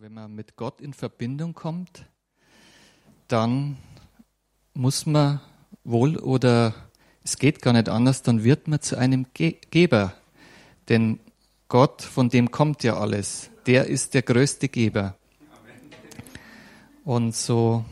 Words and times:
wenn 0.00 0.12
man 0.12 0.34
mit 0.34 0.56
Gott 0.56 0.82
in 0.82 0.92
Verbindung 0.92 1.54
kommt, 1.54 2.04
dann 3.28 3.78
muss 4.74 5.06
man 5.06 5.40
wohl 5.84 6.18
oder 6.18 6.74
es 7.24 7.38
geht 7.38 7.62
gar 7.62 7.72
nicht 7.72 7.88
anders, 7.88 8.22
dann 8.22 8.44
wird 8.44 8.68
man 8.68 8.82
zu 8.82 8.98
einem 8.98 9.26
Ge 9.32 9.56
Geber. 9.70 10.12
Denn 10.90 11.18
Gott, 11.68 12.02
von 12.02 12.28
dem 12.28 12.50
kommt 12.50 12.82
ja 12.82 12.98
alles. 12.98 13.48
Der 13.66 13.86
ist 13.86 14.12
der 14.12 14.20
größte 14.20 14.68
Geber. 14.68 15.16
Und 17.04 17.34
so, 17.34 17.84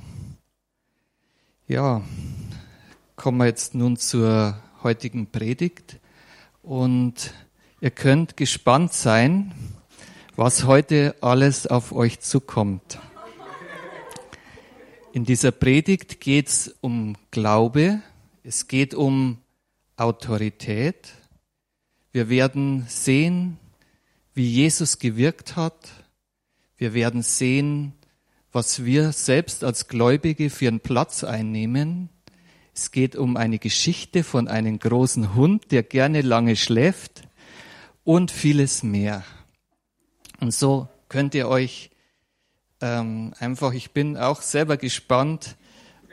ja, 1.66 2.02
kommen 3.16 3.38
wir 3.38 3.46
jetzt 3.46 3.74
nun 3.74 3.96
zur 3.96 4.60
heutigen 4.82 5.30
Predigt. 5.30 6.00
Und 6.62 7.32
ihr 7.80 7.90
könnt 7.90 8.36
gespannt 8.36 8.92
sein, 8.92 9.54
was 10.36 10.64
heute 10.64 11.14
alles 11.20 11.66
auf 11.66 11.92
euch 11.92 12.20
zukommt. 12.20 12.98
In 15.12 15.24
dieser 15.24 15.52
Predigt 15.52 16.20
geht 16.20 16.48
es 16.48 16.74
um 16.80 17.16
Glaube, 17.30 18.00
es 18.42 18.66
geht 18.66 18.94
um 18.94 19.38
Autorität. 19.96 21.12
Wir 22.10 22.28
werden 22.28 22.84
sehen, 22.88 23.58
wie 24.34 24.48
Jesus 24.48 24.98
gewirkt 24.98 25.54
hat. 25.54 25.90
Wir 26.76 26.94
werden 26.94 27.22
sehen, 27.22 27.92
was 28.50 28.84
wir 28.84 29.12
selbst 29.12 29.62
als 29.62 29.86
Gläubige 29.86 30.50
für 30.50 30.66
einen 30.66 30.80
Platz 30.80 31.22
einnehmen. 31.22 32.08
Es 32.74 32.90
geht 32.90 33.14
um 33.14 33.36
eine 33.36 33.60
Geschichte 33.60 34.24
von 34.24 34.48
einem 34.48 34.80
großen 34.80 35.36
Hund, 35.36 35.70
der 35.70 35.84
gerne 35.84 36.22
lange 36.22 36.56
schläft 36.56 37.22
und 38.02 38.32
vieles 38.32 38.82
mehr. 38.82 39.22
Und 40.44 40.52
so 40.52 40.88
könnt 41.08 41.34
ihr 41.34 41.48
euch 41.48 41.88
ähm, 42.82 43.32
einfach, 43.38 43.72
ich 43.72 43.92
bin 43.92 44.18
auch 44.18 44.42
selber 44.42 44.76
gespannt, 44.76 45.56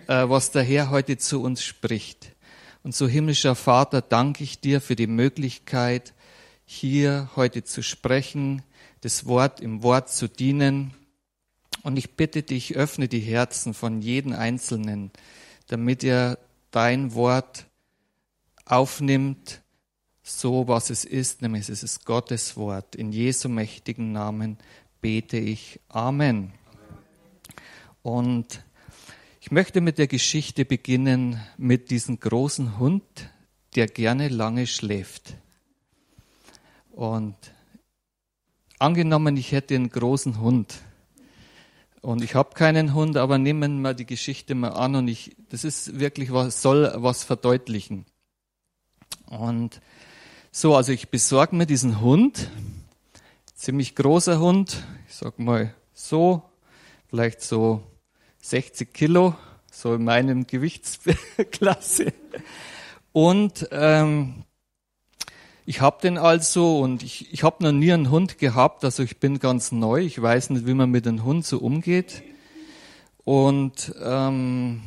äh, 0.07 0.29
was 0.29 0.51
der 0.51 0.63
Herr 0.63 0.89
heute 0.89 1.17
zu 1.17 1.43
uns 1.43 1.61
spricht. 1.61 2.33
Und 2.81 2.95
so 2.95 3.09
himmlischer 3.09 3.55
Vater, 3.55 4.01
danke 4.01 4.45
ich 4.45 4.61
dir 4.61 4.79
für 4.79 4.95
die 4.95 5.07
Möglichkeit, 5.07 6.13
hier 6.63 7.29
heute 7.35 7.65
zu 7.65 7.83
sprechen, 7.83 8.61
das 9.01 9.25
Wort 9.25 9.59
im 9.59 9.83
Wort 9.83 10.07
zu 10.09 10.29
dienen. 10.29 10.93
Und 11.83 11.97
ich 11.97 12.15
bitte 12.15 12.41
dich, 12.41 12.77
öffne 12.77 13.09
die 13.09 13.19
Herzen 13.19 13.73
von 13.73 14.01
jedem 14.01 14.31
Einzelnen, 14.31 15.11
damit 15.67 16.05
er 16.05 16.39
dein 16.71 17.13
Wort 17.15 17.65
aufnimmt, 18.63 19.61
so 20.23 20.67
was 20.67 20.89
es 20.89 21.05
ist, 21.05 21.41
nämlich 21.41 21.69
es 21.69 21.83
ist 21.83 22.05
Gottes 22.05 22.55
Wort. 22.57 22.95
In 22.95 23.11
Jesu 23.11 23.49
mächtigen 23.49 24.11
Namen 24.11 24.57
bete 25.01 25.37
ich. 25.37 25.79
Amen. 25.89 26.53
Und 28.03 28.63
ich 29.39 29.51
möchte 29.51 29.81
mit 29.81 29.97
der 29.97 30.07
Geschichte 30.07 30.65
beginnen 30.65 31.41
mit 31.57 31.89
diesem 31.89 32.19
großen 32.19 32.77
Hund, 32.77 33.03
der 33.75 33.87
gerne 33.87 34.27
lange 34.29 34.67
schläft. 34.67 35.33
Und 36.91 37.35
angenommen, 38.79 39.37
ich 39.37 39.51
hätte 39.51 39.75
einen 39.75 39.89
großen 39.89 40.39
Hund. 40.39 40.81
Und 42.01 42.23
ich 42.23 42.33
habe 42.33 42.55
keinen 42.55 42.93
Hund, 42.93 43.17
aber 43.17 43.37
nehmen 43.37 43.81
wir 43.81 43.93
die 43.93 44.07
Geschichte 44.07 44.55
mal 44.55 44.69
an 44.69 44.95
und 44.95 45.07
ich, 45.07 45.35
das 45.49 45.63
ist 45.63 45.99
wirklich 45.99 46.33
was, 46.33 46.61
soll 46.61 46.91
was 46.95 47.23
verdeutlichen. 47.23 48.05
Und 49.27 49.81
so, 50.53 50.75
also 50.75 50.91
ich 50.91 51.09
besorge 51.09 51.55
mir 51.55 51.65
diesen 51.65 52.01
Hund, 52.01 52.49
ziemlich 53.55 53.95
großer 53.95 54.39
Hund, 54.39 54.83
ich 55.07 55.15
sag 55.15 55.39
mal 55.39 55.73
so, 55.93 56.43
vielleicht 57.07 57.41
so 57.41 57.81
60 58.41 58.93
Kilo, 58.93 59.33
so 59.71 59.95
in 59.95 60.03
meinem 60.03 60.45
Gewichtsklasse. 60.47 62.11
Und 63.13 63.69
ähm, 63.71 64.43
ich 65.65 65.79
habe 65.79 66.01
den 66.01 66.17
also 66.17 66.81
und 66.81 67.01
ich, 67.01 67.33
ich 67.33 67.43
habe 67.43 67.63
noch 67.63 67.71
nie 67.71 67.93
einen 67.93 68.11
Hund 68.11 68.37
gehabt, 68.37 68.83
also 68.83 69.03
ich 69.03 69.21
bin 69.21 69.39
ganz 69.39 69.71
neu, 69.71 70.01
ich 70.01 70.21
weiß 70.21 70.49
nicht, 70.49 70.65
wie 70.65 70.73
man 70.73 70.91
mit 70.91 71.07
einem 71.07 71.23
Hund 71.23 71.45
so 71.45 71.59
umgeht. 71.59 72.23
Und, 73.23 73.93
ähm, 74.03 74.81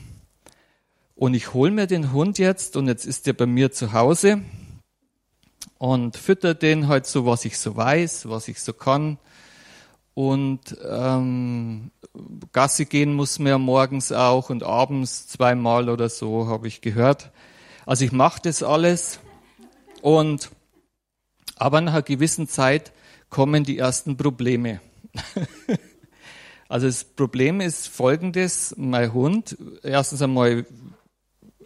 und 1.14 1.32
ich 1.32 1.54
hole 1.54 1.70
mir 1.70 1.86
den 1.86 2.12
Hund 2.12 2.38
jetzt 2.38 2.76
und 2.76 2.86
jetzt 2.86 3.06
ist 3.06 3.26
der 3.26 3.32
bei 3.32 3.46
mir 3.46 3.72
zu 3.72 3.94
Hause 3.94 4.42
und 5.84 6.16
fütter 6.16 6.54
den 6.54 6.88
halt 6.88 7.04
so, 7.04 7.26
was 7.26 7.44
ich 7.44 7.58
so 7.58 7.76
weiß, 7.76 8.30
was 8.30 8.48
ich 8.48 8.62
so 8.62 8.72
kann. 8.72 9.18
Und 10.14 10.74
ähm, 10.82 11.90
Gassi 12.52 12.86
gehen 12.86 13.12
muss 13.12 13.38
mir 13.38 13.58
morgens 13.58 14.10
auch 14.10 14.48
und 14.48 14.62
abends 14.62 15.26
zweimal 15.26 15.90
oder 15.90 16.08
so, 16.08 16.46
habe 16.46 16.68
ich 16.68 16.80
gehört. 16.80 17.32
Also 17.84 18.06
ich 18.06 18.12
mache 18.12 18.40
das 18.44 18.62
alles. 18.62 19.20
Und 20.00 20.52
aber 21.56 21.82
nach 21.82 21.92
einer 21.92 22.02
gewissen 22.02 22.48
Zeit 22.48 22.92
kommen 23.28 23.64
die 23.64 23.76
ersten 23.76 24.16
Probleme. 24.16 24.80
also 26.66 26.86
das 26.86 27.04
Problem 27.04 27.60
ist 27.60 27.88
folgendes, 27.88 28.74
mein 28.78 29.12
Hund, 29.12 29.58
erstens 29.82 30.22
einmal, 30.22 30.64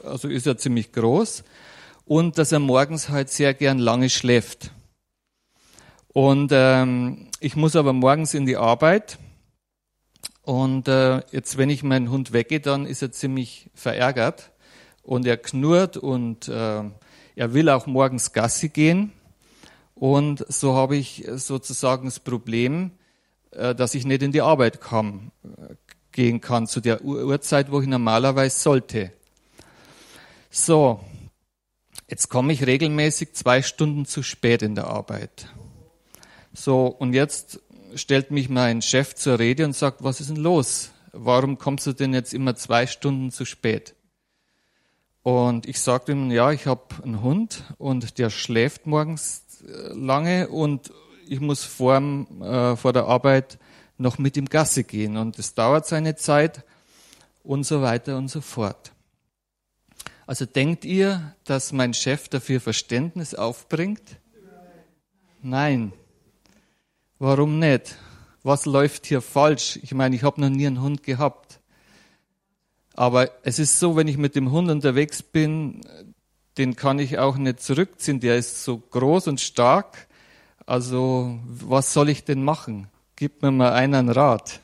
also 0.02 0.26
ist 0.26 0.48
er 0.48 0.58
ziemlich 0.58 0.90
groß 0.90 1.44
und 2.08 2.38
dass 2.38 2.52
er 2.52 2.58
morgens 2.58 3.10
halt 3.10 3.28
sehr 3.28 3.52
gern 3.52 3.78
lange 3.78 4.08
schläft. 4.08 4.72
Und 6.08 6.50
ähm, 6.52 7.28
ich 7.38 7.54
muss 7.54 7.76
aber 7.76 7.92
morgens 7.92 8.32
in 8.32 8.46
die 8.46 8.56
Arbeit. 8.56 9.18
Und 10.42 10.88
äh, 10.88 11.18
jetzt, 11.30 11.58
wenn 11.58 11.68
ich 11.68 11.82
meinen 11.82 12.10
Hund 12.10 12.32
weggehe, 12.32 12.60
dann 12.60 12.86
ist 12.86 13.02
er 13.02 13.12
ziemlich 13.12 13.68
verärgert 13.74 14.50
und 15.02 15.26
er 15.26 15.36
knurrt 15.36 15.98
und 15.98 16.48
äh, 16.48 16.82
er 17.36 17.54
will 17.54 17.68
auch 17.68 17.86
morgens 17.86 18.32
Gassi 18.32 18.70
gehen. 18.70 19.12
Und 19.94 20.46
so 20.48 20.74
habe 20.74 20.96
ich 20.96 21.26
sozusagen 21.34 22.06
das 22.06 22.20
Problem, 22.20 22.92
äh, 23.50 23.74
dass 23.74 23.94
ich 23.94 24.06
nicht 24.06 24.22
in 24.22 24.32
die 24.32 24.40
Arbeit 24.40 24.80
kam, 24.80 25.30
äh, 25.44 25.74
gehen 26.12 26.40
kann 26.40 26.66
zu 26.66 26.80
der 26.80 27.04
Uhrzeit, 27.04 27.70
wo 27.70 27.82
ich 27.82 27.86
normalerweise 27.86 28.58
sollte. 28.58 29.12
So, 30.50 31.00
jetzt 32.08 32.28
komme 32.28 32.52
ich 32.52 32.66
regelmäßig 32.66 33.34
zwei 33.34 33.62
Stunden 33.62 34.06
zu 34.06 34.22
spät 34.22 34.62
in 34.62 34.74
der 34.74 34.88
Arbeit. 34.88 35.48
So, 36.52 36.86
und 36.86 37.12
jetzt 37.12 37.60
stellt 37.94 38.30
mich 38.30 38.48
mein 38.48 38.82
Chef 38.82 39.14
zur 39.14 39.38
Rede 39.38 39.64
und 39.64 39.76
sagt, 39.76 40.02
was 40.02 40.20
ist 40.20 40.30
denn 40.30 40.36
los? 40.36 40.90
Warum 41.12 41.58
kommst 41.58 41.86
du 41.86 41.92
denn 41.92 42.14
jetzt 42.14 42.34
immer 42.34 42.56
zwei 42.56 42.86
Stunden 42.86 43.30
zu 43.30 43.44
spät? 43.44 43.94
Und 45.22 45.66
ich 45.66 45.80
sagte 45.80 46.12
ihm, 46.12 46.30
ja, 46.30 46.52
ich 46.52 46.66
habe 46.66 47.02
einen 47.02 47.22
Hund 47.22 47.64
und 47.76 48.18
der 48.18 48.30
schläft 48.30 48.86
morgens 48.86 49.42
äh, 49.66 49.92
lange 49.92 50.48
und 50.48 50.92
ich 51.26 51.40
muss 51.40 51.64
vor, 51.64 51.96
äh, 51.96 52.76
vor 52.76 52.92
der 52.92 53.06
Arbeit 53.06 53.58
noch 53.98 54.16
mit 54.16 54.36
ihm 54.36 54.46
Gasse 54.46 54.84
gehen 54.84 55.16
und 55.16 55.38
es 55.38 55.54
dauert 55.54 55.86
seine 55.86 56.16
Zeit 56.16 56.64
und 57.42 57.64
so 57.64 57.82
weiter 57.82 58.16
und 58.16 58.28
so 58.28 58.40
fort. 58.40 58.92
Also 60.28 60.44
denkt 60.44 60.84
ihr, 60.84 61.34
dass 61.44 61.72
mein 61.72 61.94
Chef 61.94 62.28
dafür 62.28 62.60
Verständnis 62.60 63.34
aufbringt? 63.34 64.18
Nein. 65.40 65.94
Warum 67.18 67.58
nicht? 67.58 67.96
Was 68.42 68.66
läuft 68.66 69.06
hier 69.06 69.22
falsch? 69.22 69.78
Ich 69.82 69.94
meine, 69.94 70.14
ich 70.14 70.24
habe 70.24 70.38
noch 70.42 70.50
nie 70.50 70.66
einen 70.66 70.82
Hund 70.82 71.02
gehabt. 71.02 71.60
Aber 72.92 73.30
es 73.42 73.58
ist 73.58 73.80
so, 73.80 73.96
wenn 73.96 74.06
ich 74.06 74.18
mit 74.18 74.36
dem 74.36 74.52
Hund 74.52 74.70
unterwegs 74.70 75.22
bin, 75.22 75.80
den 76.58 76.76
kann 76.76 76.98
ich 76.98 77.18
auch 77.18 77.38
nicht 77.38 77.62
zurückziehen. 77.62 78.20
Der 78.20 78.36
ist 78.36 78.64
so 78.64 78.76
groß 78.76 79.28
und 79.28 79.40
stark. 79.40 80.08
Also 80.66 81.40
was 81.46 81.94
soll 81.94 82.10
ich 82.10 82.24
denn 82.24 82.44
machen? 82.44 82.88
Gib 83.16 83.40
mir 83.40 83.50
mal 83.50 83.72
einen 83.72 84.10
Rat. 84.10 84.60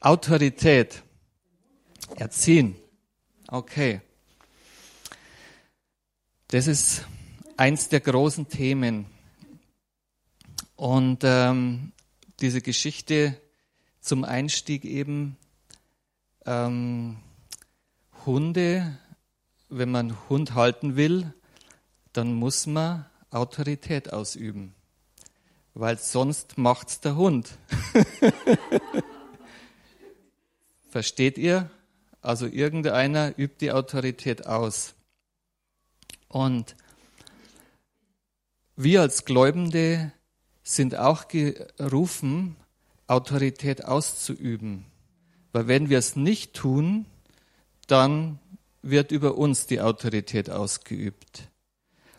Autorität. 0.00 1.02
Erziehen. 2.16 2.74
Okay. 3.52 4.00
Das 6.46 6.68
ist 6.68 7.04
eins 7.56 7.88
der 7.88 7.98
großen 7.98 8.48
Themen. 8.48 9.06
Und 10.76 11.22
ähm, 11.24 11.90
diese 12.38 12.60
Geschichte 12.60 13.36
zum 14.00 14.22
Einstieg 14.22 14.84
eben, 14.84 15.36
ähm, 16.46 17.16
Hunde, 18.24 18.96
wenn 19.68 19.90
man 19.90 20.16
Hund 20.28 20.54
halten 20.54 20.94
will, 20.94 21.34
dann 22.12 22.32
muss 22.32 22.68
man 22.68 23.04
Autorität 23.30 24.12
ausüben, 24.12 24.76
weil 25.74 25.98
sonst 25.98 26.56
macht's 26.56 27.00
der 27.00 27.16
Hund. 27.16 27.58
Versteht 30.90 31.36
ihr? 31.36 31.68
Also 32.22 32.46
irgendeiner 32.46 33.38
übt 33.38 33.56
die 33.60 33.72
Autorität 33.72 34.46
aus. 34.46 34.94
Und 36.28 36.76
wir 38.76 39.00
als 39.00 39.24
Gläubende 39.24 40.12
sind 40.62 40.96
auch 40.96 41.28
gerufen, 41.28 42.56
Autorität 43.06 43.84
auszuüben. 43.84 44.86
Weil 45.52 45.66
wenn 45.66 45.90
wir 45.90 45.98
es 45.98 46.16
nicht 46.16 46.54
tun, 46.54 47.06
dann 47.86 48.38
wird 48.82 49.10
über 49.10 49.36
uns 49.36 49.66
die 49.66 49.80
Autorität 49.80 50.48
ausgeübt. 50.48 51.48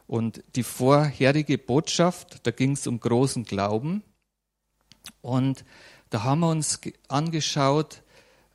Und 0.08 0.44
die 0.56 0.64
vorherige 0.64 1.58
Botschaft, 1.58 2.46
da 2.46 2.52
ging 2.52 2.74
es 2.74 2.88
um 2.88 3.00
großen 3.00 3.46
Glauben. 3.46 4.04
Und 5.22 5.64
da 6.10 6.24
haben 6.24 6.42
wir 6.42 6.50
uns 6.50 6.82
angeschaut, 7.08 8.04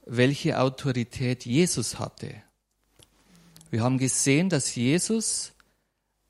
welche 0.07 0.59
Autorität 0.61 1.45
Jesus 1.45 1.99
hatte. 1.99 2.35
Wir 3.71 3.83
haben 3.83 3.99
gesehen, 3.99 4.49
dass 4.49 4.75
Jesus 4.75 5.53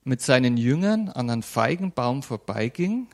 mit 0.02 0.23
seinen 0.23 0.56
Jüngern 0.56 1.11
an 1.11 1.31
einem 1.31 1.43
Feigenbaum 1.43 2.23
vorbeiging 2.23 3.08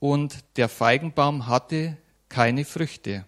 und 0.00 0.44
der 0.56 0.68
Feigenbaum 0.68 1.46
hatte 1.46 1.96
keine 2.28 2.64
Früchte. 2.64 3.24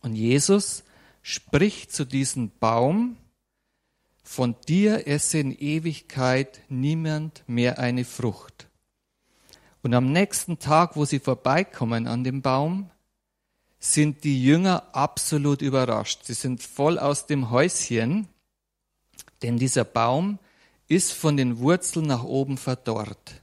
Und 0.00 0.14
Jesus 0.14 0.84
spricht 1.22 1.92
zu 1.92 2.04
diesem 2.04 2.50
Baum, 2.60 3.16
von 4.22 4.54
dir 4.68 5.08
esse 5.08 5.38
in 5.38 5.52
Ewigkeit 5.52 6.60
niemand 6.68 7.42
mehr 7.46 7.78
eine 7.78 8.04
Frucht. 8.04 8.68
Und 9.82 9.94
am 9.94 10.12
nächsten 10.12 10.58
Tag, 10.58 10.96
wo 10.96 11.06
sie 11.06 11.18
vorbeikommen 11.18 12.06
an 12.06 12.24
dem 12.24 12.42
Baum, 12.42 12.90
sind 13.78 14.24
die 14.24 14.42
Jünger 14.42 14.94
absolut 14.94 15.62
überrascht. 15.62 16.20
Sie 16.24 16.34
sind 16.34 16.62
voll 16.62 16.98
aus 16.98 17.26
dem 17.26 17.50
Häuschen, 17.50 18.28
denn 19.42 19.58
dieser 19.58 19.84
Baum 19.84 20.38
ist 20.88 21.12
von 21.12 21.36
den 21.36 21.58
Wurzeln 21.58 22.06
nach 22.06 22.24
oben 22.24 22.56
verdorrt. 22.56 23.42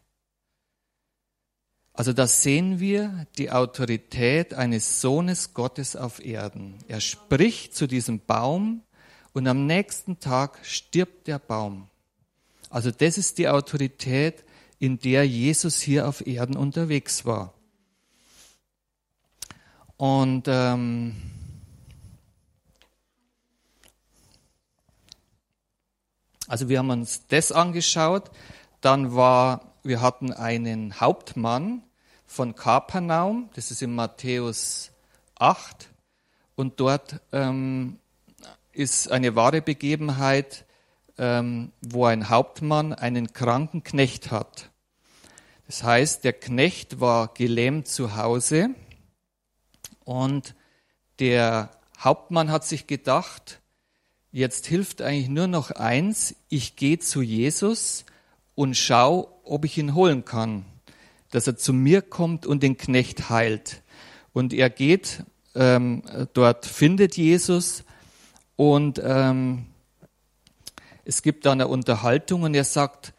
Also 1.94 2.12
da 2.12 2.28
sehen 2.28 2.82
wir 2.82 3.26
die 3.38 3.52
Autorität 3.52 4.54
eines 4.54 5.00
Sohnes 5.00 5.54
Gottes 5.54 5.96
auf 5.96 6.24
Erden. 6.24 6.76
Er 6.90 7.00
spricht 7.00 7.74
zu 7.74 7.88
diesem 7.88 8.20
Baum 8.20 8.82
und 9.32 9.48
am 9.48 9.66
nächsten 9.66 10.20
Tag 10.20 10.60
stirbt 10.64 11.28
der 11.28 11.40
Baum. 11.40 11.88
Also 12.70 12.92
das 12.92 13.18
ist 13.18 13.38
die 13.38 13.48
Autorität, 13.48 14.44
in 14.78 15.00
der 15.00 15.26
Jesus 15.26 15.80
hier 15.80 16.08
auf 16.08 16.28
Erden 16.28 16.58
unterwegs 16.58 17.26
war. 17.26 17.55
Und 19.98 20.44
ähm, 20.48 21.16
also 26.48 26.68
wir 26.70 26.80
haben 26.80 26.90
uns 26.90 27.28
das 27.28 27.52
angeschaut. 27.52 28.32
Dann 28.82 29.16
war, 29.16 29.74
wir 29.84 30.02
hatten 30.02 30.34
einen 30.34 31.00
Hauptmann 31.00 31.84
von 32.26 32.56
Kapernaum, 32.56 33.50
das 33.54 33.72
ist 33.72 33.82
in 33.82 33.96
Matthäus 33.96 34.92
8. 35.36 35.90
Und 36.56 36.80
dort 36.80 37.22
ähm, 37.32 38.00
ist 38.74 39.12
eine 39.12 39.36
wahre 39.36 39.62
Begebenheit, 39.62 40.66
ähm, 41.18 41.72
wo 41.82 42.06
ein 42.06 42.30
Hauptmann 42.30 42.94
einen 42.94 43.32
kranken 43.32 43.84
Knecht 43.84 44.32
hat. 44.32 44.70
Das 45.68 45.84
heißt, 45.84 46.24
der 46.24 46.34
Knecht 46.34 47.00
war 47.00 47.34
gelähmt 47.34 47.88
zu 47.88 48.16
Hause 48.16 48.70
und 50.06 50.56
der 51.20 51.72
Hauptmann 52.00 52.50
hat 52.50 52.66
sich 52.66 52.88
gedacht, 52.88 53.60
jetzt 54.32 54.66
hilft 54.68 55.02
eigentlich 55.02 55.30
nur 55.30 55.48
noch 55.48 55.72
eins, 55.72 56.36
ich 56.50 56.76
gehe 56.76 57.00
zu 57.00 57.22
Jesus 57.22 58.06
und 58.54 58.76
schau, 58.78 59.42
ob 59.44 59.66
ich 59.66 59.78
ihn 59.78 59.94
holen 59.96 60.24
kann, 60.24 60.66
dass 61.32 61.48
er 61.48 61.58
zu 61.58 61.74
mir 61.74 62.02
kommt 62.02 62.46
und 62.46 62.64
den 62.64 62.78
Knecht 62.78 63.30
heilt. 63.30 63.82
Und 64.32 64.54
er 64.54 64.70
geht 64.70 65.24
ähm, 65.56 66.04
dort, 66.34 66.66
findet 66.66 67.18
Jesus 67.18 67.84
und 68.56 69.02
ähm, 69.04 69.66
es 71.06 71.22
gibt 71.22 71.46
da 71.46 71.52
eine 71.52 71.68
Unterhaltung 71.68 72.44
und 72.44 72.54
er 72.54 72.64
sagt, 72.64 73.14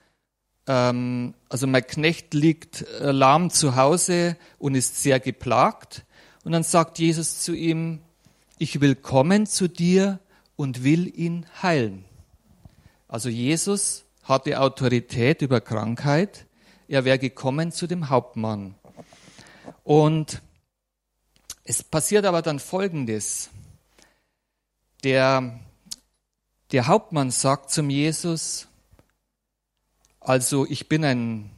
ähm, 0.67 1.35
also 1.49 1.67
mein 1.67 1.87
Knecht 1.87 2.35
liegt 2.35 2.83
äh, 3.00 3.12
lahm 3.12 3.50
zu 3.50 3.77
Hause 3.77 4.37
und 4.59 4.75
ist 4.75 5.03
sehr 5.03 5.21
geplagt. 5.21 6.06
Und 6.46 6.52
dann 6.52 6.62
sagt 6.62 7.00
Jesus 7.00 7.40
zu 7.40 7.54
ihm, 7.56 7.98
ich 8.56 8.81
will 8.81 8.94
kommen 8.94 9.46
zu 9.46 9.66
dir 9.66 10.20
und 10.54 10.84
will 10.84 11.12
ihn 11.19 11.44
heilen. 11.60 12.04
Also 13.08 13.28
Jesus 13.28 14.04
hatte 14.22 14.60
Autorität 14.60 15.43
über 15.43 15.60
Krankheit. 15.60 16.46
Er 16.87 17.04
wäre 17.04 17.19
gekommen 17.19 17.72
zu 17.72 17.88
dem 17.88 18.10
Hauptmann. 18.10 18.76
Und 19.82 20.40
es 21.64 21.82
passiert 21.82 22.25
aber 22.25 22.43
dann 22.43 22.60
Folgendes. 22.60 23.50
Der, 25.02 25.58
der 26.70 26.87
Hauptmann 26.87 27.32
sagt 27.32 27.70
zum 27.70 27.90
Jesus, 27.90 28.69
also 30.20 30.64
ich 30.64 30.88
bin 30.88 31.04
ein 31.04 31.50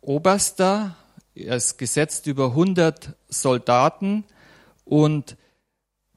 Oberster 0.00 0.96
er 1.34 1.56
ist 1.56 1.78
gesetzt 1.78 2.26
über 2.26 2.46
100 2.48 3.16
Soldaten 3.28 4.24
und 4.84 5.36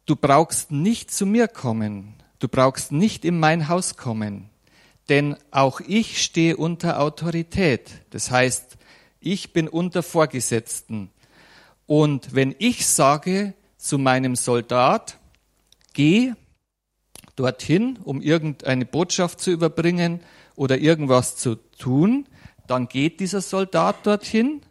du 0.06 0.16
brauchst 0.16 0.72
nicht 0.72 1.12
zu 1.12 1.26
mir 1.26 1.48
kommen. 1.48 2.14
Du 2.40 2.48
brauchst 2.48 2.92
nicht 2.92 3.26
in 3.26 3.40
mein 3.40 3.68
Haus 3.68 3.98
kommen. 3.98 4.50
Denn 5.10 5.38
auch 5.52 5.80
ich 5.80 6.22
stehe 6.22 6.58
unter 6.58 7.00
Autorität. 7.00 7.90
Das 8.12 8.30
heißt, 8.30 8.78
ich 9.20 9.54
bin 9.54 9.68
unter 9.68 10.04
Vorgesetzten. 10.04 11.10
Und 11.88 12.36
wenn 12.36 12.54
ich 12.60 12.86
sage 12.86 13.54
zu 13.78 13.98
meinem 13.98 14.36
Soldat, 14.36 15.18
geh 15.94 16.34
dorthin, 17.36 17.98
um 18.04 18.22
irgendeine 18.22 18.86
Botschaft 18.86 19.40
zu 19.40 19.52
überbringen 19.52 20.20
oder 20.56 20.78
irgendwas 20.78 21.38
zu 21.38 21.56
tun, 21.56 22.28
dann 22.68 22.88
geht 22.88 23.20
dieser 23.20 23.42
Soldat 23.42 24.06
dorthin 24.06 24.62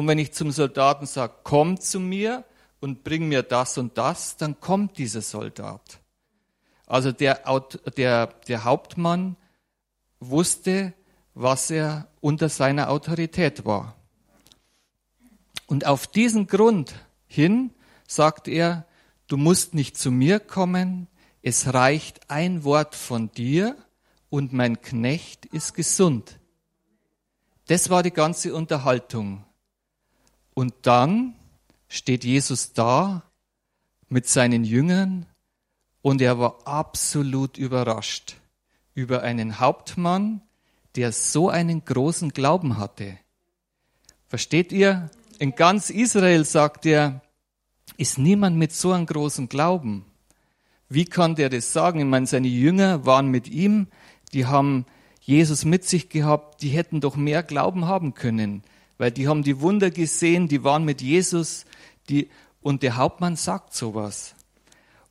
und 0.00 0.06
wenn 0.06 0.18
ich 0.18 0.32
zum 0.32 0.50
Soldaten 0.50 1.04
sage, 1.04 1.34
komm 1.44 1.78
zu 1.78 2.00
mir 2.00 2.46
und 2.80 3.04
bring 3.04 3.28
mir 3.28 3.42
das 3.42 3.76
und 3.76 3.98
das, 3.98 4.38
dann 4.38 4.58
kommt 4.58 4.96
dieser 4.96 5.20
Soldat. 5.20 6.00
Also 6.86 7.12
der, 7.12 7.42
der, 7.98 8.28
der 8.48 8.64
Hauptmann 8.64 9.36
wusste, 10.18 10.94
was 11.34 11.70
er 11.70 12.08
unter 12.22 12.48
seiner 12.48 12.88
Autorität 12.88 13.66
war. 13.66 13.94
Und 15.66 15.84
auf 15.84 16.06
diesen 16.06 16.46
Grund 16.46 16.94
hin 17.26 17.74
sagt 18.08 18.48
er, 18.48 18.86
du 19.26 19.36
musst 19.36 19.74
nicht 19.74 19.98
zu 19.98 20.10
mir 20.10 20.40
kommen, 20.40 21.08
es 21.42 21.74
reicht 21.74 22.30
ein 22.30 22.64
Wort 22.64 22.94
von 22.94 23.30
dir 23.32 23.76
und 24.30 24.54
mein 24.54 24.80
Knecht 24.80 25.44
ist 25.44 25.74
gesund. 25.74 26.40
Das 27.66 27.90
war 27.90 28.02
die 28.02 28.12
ganze 28.12 28.54
Unterhaltung. 28.54 29.44
Und 30.54 30.74
dann 30.82 31.34
steht 31.88 32.24
Jesus 32.24 32.72
da 32.72 33.22
mit 34.08 34.26
seinen 34.26 34.64
Jüngern 34.64 35.26
und 36.02 36.20
er 36.20 36.38
war 36.38 36.66
absolut 36.66 37.58
überrascht 37.58 38.36
über 38.94 39.22
einen 39.22 39.60
Hauptmann, 39.60 40.42
der 40.96 41.12
so 41.12 41.48
einen 41.48 41.84
großen 41.84 42.30
Glauben 42.30 42.78
hatte. 42.78 43.18
Versteht 44.26 44.72
ihr? 44.72 45.10
In 45.38 45.54
ganz 45.54 45.90
Israel, 45.90 46.44
sagt 46.44 46.86
er, 46.86 47.22
ist 47.96 48.18
niemand 48.18 48.56
mit 48.56 48.72
so 48.72 48.92
einem 48.92 49.06
großen 49.06 49.48
Glauben. 49.48 50.04
Wie 50.88 51.04
kann 51.04 51.34
der 51.34 51.48
das 51.48 51.72
sagen? 51.72 52.00
Ich 52.00 52.06
meine, 52.06 52.26
seine 52.26 52.48
Jünger 52.48 53.06
waren 53.06 53.28
mit 53.28 53.48
ihm, 53.48 53.86
die 54.32 54.46
haben 54.46 54.86
Jesus 55.20 55.64
mit 55.64 55.84
sich 55.84 56.08
gehabt, 56.08 56.62
die 56.62 56.70
hätten 56.70 57.00
doch 57.00 57.16
mehr 57.16 57.42
Glauben 57.42 57.86
haben 57.86 58.14
können 58.14 58.62
weil 59.00 59.10
die 59.10 59.28
haben 59.28 59.42
die 59.42 59.62
Wunder 59.62 59.90
gesehen, 59.90 60.46
die 60.46 60.62
waren 60.62 60.84
mit 60.84 61.00
Jesus, 61.00 61.64
die, 62.10 62.28
und 62.60 62.82
der 62.82 62.98
Hauptmann 62.98 63.34
sagt 63.34 63.72
sowas. 63.72 64.34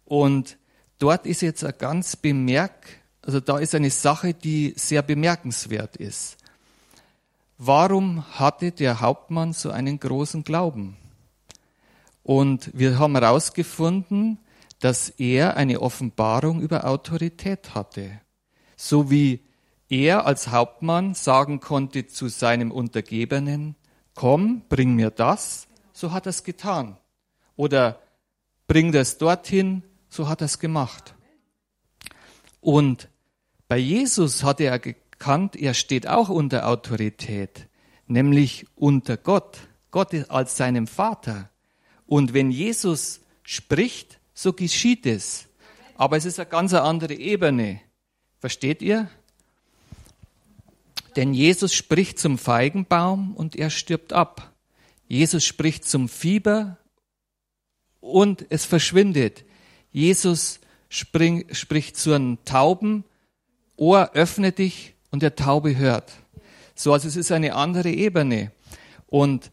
Und 0.06 0.60
dort 1.00 1.26
ist 1.26 1.42
jetzt 1.42 1.64
ein 1.64 1.74
ganz 1.76 2.16
bemerk, 2.16 2.72
also 3.24 3.40
da 3.40 3.58
ist 3.58 3.74
eine 3.74 3.90
Sache, 3.90 4.36
die 4.36 4.76
sehr 4.78 5.02
bemerkenswert 5.02 5.96
ist. 5.96 6.38
Warum 7.58 8.24
hatte 8.38 8.72
der 8.72 9.02
Hauptmann 9.02 9.54
so 9.54 9.72
einen 9.72 10.00
großen 10.00 10.44
Glauben? 10.44 10.96
Und 12.22 12.70
wir 12.76 13.00
haben 13.00 13.16
herausgefunden, 13.16 14.38
dass 14.80 15.10
er 15.10 15.58
eine 15.58 15.82
Offenbarung 15.82 16.62
über 16.62 16.86
Autorität 16.86 17.74
hatte. 17.74 18.22
So 18.78 19.10
wie 19.10 19.42
er 19.90 20.28
als 20.28 20.50
Hauptmann 20.50 21.16
sagen 21.16 21.60
konnte 21.60 22.06
zu 22.06 22.28
seinem 22.28 22.70
Untergebenen, 22.70 23.76
komm, 24.20 24.64
bring 24.68 24.96
mir 24.96 25.12
das, 25.12 25.70
so 25.94 26.12
hat 26.12 26.26
er 26.26 26.32
es 26.32 26.44
getan. 26.44 26.98
Oder 27.56 28.02
bring 28.68 28.92
das 28.92 29.18
dorthin, 29.18 29.82
so 30.10 30.28
hat 30.28 30.42
er 30.42 30.46
es 30.46 30.60
gemacht. 30.60 31.16
Und 32.60 33.08
bei 33.70 33.78
Jesus 33.78 34.44
hat 34.44 34.60
er 34.60 34.74
erkannt, 34.74 35.56
er 35.56 35.74
steht 35.74 36.06
auch 36.06 36.28
unter 36.28 36.68
Autorität, 36.68 37.70
nämlich 38.08 38.68
unter 38.76 39.16
Gott, 39.16 39.58
Gott 39.90 40.14
als 40.30 40.58
seinem 40.58 40.86
Vater. 40.86 41.50
Und 42.06 42.34
wenn 42.34 42.52
Jesus 42.52 43.22
spricht, 43.44 44.20
so 44.34 44.52
geschieht 44.52 45.06
es. 45.06 45.48
Aber 45.96 46.18
es 46.18 46.26
ist 46.26 46.42
eine 46.42 46.50
ganz 46.50 46.74
andere 46.74 47.14
Ebene. 47.14 47.80
Versteht 48.38 48.82
ihr? 48.82 49.08
Denn 51.16 51.34
Jesus 51.34 51.74
spricht 51.74 52.20
zum 52.20 52.38
Feigenbaum 52.38 53.36
und 53.36 53.56
er 53.56 53.70
stirbt 53.70 54.14
ab. 54.14 54.54
Jesus 55.08 55.44
spricht 55.44 55.88
zum 55.88 56.08
Fieber 56.08 56.78
und 58.00 58.46
es 58.50 58.66
verschwindet. 58.66 59.44
Jesus 59.92 60.60
spring, 60.90 61.46
spricht 61.52 61.98
zu 61.98 62.14
einem 62.14 62.44
Tauben, 62.46 63.04
Ohr 63.76 64.12
öffne 64.14 64.52
dich 64.52 64.96
und 65.10 65.24
der 65.24 65.36
Taube 65.36 65.78
hört. 65.78 66.12
So, 66.76 66.94
also 66.94 67.08
es 67.08 67.16
ist 67.16 67.32
eine 67.32 67.56
andere 67.56 67.90
Ebene. 67.90 68.52
Und 69.08 69.52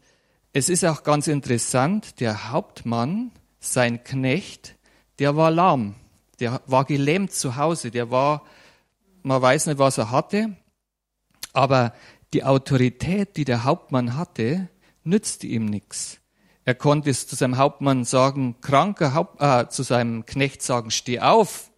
es 0.53 0.69
ist 0.69 0.85
auch 0.85 1.03
ganz 1.03 1.27
interessant, 1.27 2.19
der 2.19 2.51
Hauptmann, 2.51 3.31
sein 3.59 4.03
Knecht, 4.03 4.75
der 5.19 5.35
war 5.35 5.51
lahm. 5.51 5.95
Der 6.39 6.61
war 6.67 6.85
gelähmt 6.85 7.31
zu 7.31 7.55
Hause. 7.55 7.89
Der 7.89 8.11
war, 8.11 8.43
man 9.23 9.41
weiß 9.41 9.65
nicht, 9.67 9.79
was 9.79 9.97
er 9.97 10.11
hatte. 10.11 10.55
Aber 11.57 11.91
die 12.33 12.43
Autorität, 12.43 13.35
die 13.35 13.43
der 13.43 13.63
Hauptmann 13.63 14.15
hatte, 14.15 14.69
nützte 15.03 15.47
ihm 15.47 15.65
nichts. 15.65 16.19
Er 16.65 16.75
konnte 16.75 17.09
es 17.09 17.25
zu 17.25 17.35
seinem 17.35 17.57
Hauptmann 17.57 18.05
sagen, 18.05 18.57
kranker 18.61 19.15
Haupt, 19.15 19.41
äh, 19.41 19.67
zu 19.67 19.81
seinem 19.81 20.27
Knecht 20.27 20.61
sagen, 20.61 20.91
steh 20.91 21.19
auf. 21.19 21.71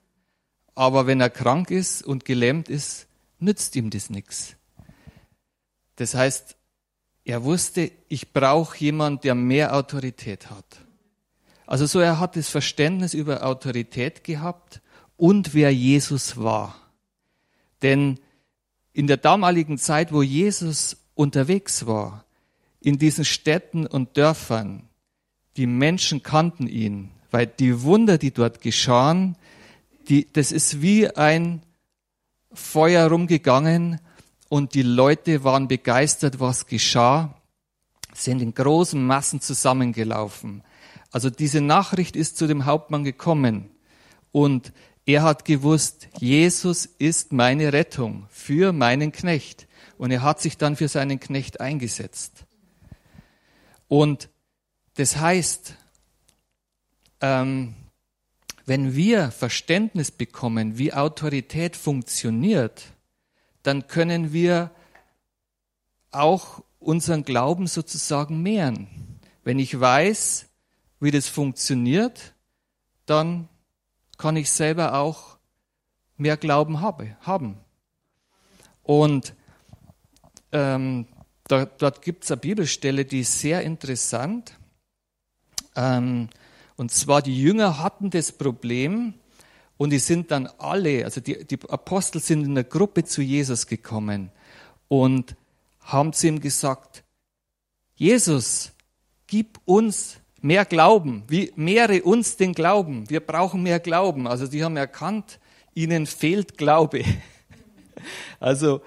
Aber 0.76 1.08
wenn 1.08 1.22
er 1.22 1.30
krank 1.30 1.72
ist 1.72 2.04
und 2.04 2.26
gelähmt 2.26 2.68
ist, 2.68 3.08
nützt 3.40 3.74
ihm 3.78 3.90
das 3.90 4.10
nichts. 4.10 4.58
Das 5.96 6.14
heißt, 6.14 6.58
er 7.24 7.46
wusste, 7.46 7.90
ich 8.10 8.34
brauche 8.34 8.78
jemand, 8.80 9.24
der 9.24 9.34
mehr 9.34 9.74
Autorität 9.74 10.50
hat. 10.50 10.82
Also 11.66 11.86
so, 11.86 12.02
er 12.02 12.20
hat 12.20 12.36
das 12.36 12.50
Verständnis 12.50 13.14
über 13.14 13.46
Autorität 13.46 14.26
gehabt 14.26 14.82
und 15.16 15.54
wer 15.54 15.74
Jesus 15.74 16.36
war. 16.36 16.76
Denn 17.82 18.20
in 18.94 19.08
der 19.08 19.18
damaligen 19.18 19.78
Zeit, 19.78 20.12
wo 20.12 20.22
Jesus 20.22 20.98
unterwegs 21.16 21.86
war, 21.86 22.26
in 22.82 22.98
diesen 22.98 23.26
Städten 23.26 23.86
und 23.86 24.18
Dörfern, 24.18 24.84
die 25.58 25.68
Menschen 25.68 26.24
kannten 26.24 26.68
ihn, 26.68 27.12
weil 27.32 27.48
die 27.48 27.82
Wunder, 27.84 28.18
die 28.18 28.32
dort 28.32 28.62
geschahen, 28.62 29.36
die, 30.08 30.32
das 30.32 30.52
ist 30.52 30.82
wie 30.82 31.10
ein 31.16 31.62
Feuer 32.54 33.08
rumgegangen 33.10 34.00
und 34.48 34.74
die 34.74 34.82
Leute 34.82 35.44
waren 35.44 35.68
begeistert, 35.68 36.40
was 36.40 36.66
geschah, 36.66 37.36
sind 38.14 38.42
in 38.42 38.54
großen 38.54 39.06
Massen 39.06 39.42
zusammengelaufen. 39.42 40.64
Also 41.12 41.30
diese 41.30 41.62
Nachricht 41.62 42.16
ist 42.16 42.38
zu 42.38 42.48
dem 42.48 42.66
Hauptmann 42.66 43.04
gekommen 43.04 43.70
und 44.32 44.74
er 45.10 45.24
hat 45.24 45.44
gewusst, 45.44 46.08
Jesus 46.20 46.86
ist 46.86 47.34
meine 47.34 47.74
Rettung 47.74 48.28
für 48.30 48.72
meinen 48.74 49.12
Knecht. 49.12 49.68
Und 49.98 50.12
er 50.12 50.22
hat 50.22 50.40
sich 50.40 50.56
dann 50.56 50.76
für 50.76 50.88
seinen 50.88 51.20
Knecht 51.20 51.60
eingesetzt. 51.60 52.46
Und 53.88 54.30
das 54.94 55.18
heißt, 55.18 55.74
ähm, 57.22 57.74
wenn 58.68 58.96
wir 58.96 59.32
Verständnis 59.32 60.12
bekommen, 60.12 60.78
wie 60.78 60.94
Autorität 60.94 61.76
funktioniert, 61.76 62.84
dann 63.64 63.88
können 63.88 64.32
wir 64.32 64.70
auch 66.12 66.64
unseren 66.78 67.24
Glauben 67.24 67.66
sozusagen 67.66 68.44
mehren. 68.44 68.88
Wenn 69.44 69.58
ich 69.58 69.80
weiß, 69.80 70.46
wie 71.00 71.10
das 71.10 71.28
funktioniert, 71.28 72.36
dann 73.08 73.50
kann 74.20 74.36
ich 74.36 74.52
selber 74.52 74.94
auch 74.94 75.38
mehr 76.18 76.38
Glauben 76.38 76.82
habe, 76.82 77.18
haben. 77.22 77.58
Und 78.84 79.34
ähm, 80.52 81.08
da, 81.46 81.66
dort 81.66 82.02
gibt 82.04 82.26
es 82.26 82.32
eine 82.32 82.42
Bibelstelle, 82.42 83.06
die 83.06 83.22
ist 83.22 83.40
sehr 83.40 83.64
interessant. 83.64 84.60
Ähm, 85.76 86.30
und 86.76 86.92
zwar 86.92 87.22
die 87.22 87.42
Jünger 87.42 87.80
hatten 87.80 88.10
das 88.10 88.34
Problem 88.34 89.14
und 89.78 89.92
die 89.92 90.00
sind 90.00 90.32
dann 90.32 90.48
alle, 90.58 91.06
also 91.06 91.22
die, 91.22 91.46
die 91.46 91.58
Apostel 91.70 92.22
sind 92.22 92.44
in 92.44 92.52
einer 92.52 92.66
Gruppe 92.66 93.06
zu 93.06 93.22
Jesus 93.22 93.68
gekommen 93.68 94.32
und 94.90 95.36
haben 95.80 96.12
zu 96.12 96.28
ihm 96.28 96.42
gesagt, 96.42 97.06
Jesus, 97.96 98.74
gib 99.28 99.60
uns 99.64 100.18
mehr 100.42 100.66
Glauben, 100.66 101.24
wie 101.28 101.52
mehre 101.56 102.04
uns 102.04 102.38
den 102.38 102.54
Glauben. 102.54 103.10
Wir 103.10 103.20
brauchen 103.20 103.64
mehr 103.64 103.80
Glauben. 103.80 104.28
Also 104.28 104.48
die 104.48 104.64
haben 104.64 104.78
erkannt, 104.78 105.40
ihnen 105.74 106.06
fehlt 106.06 106.58
Glaube. 106.58 107.04
Also 108.40 108.82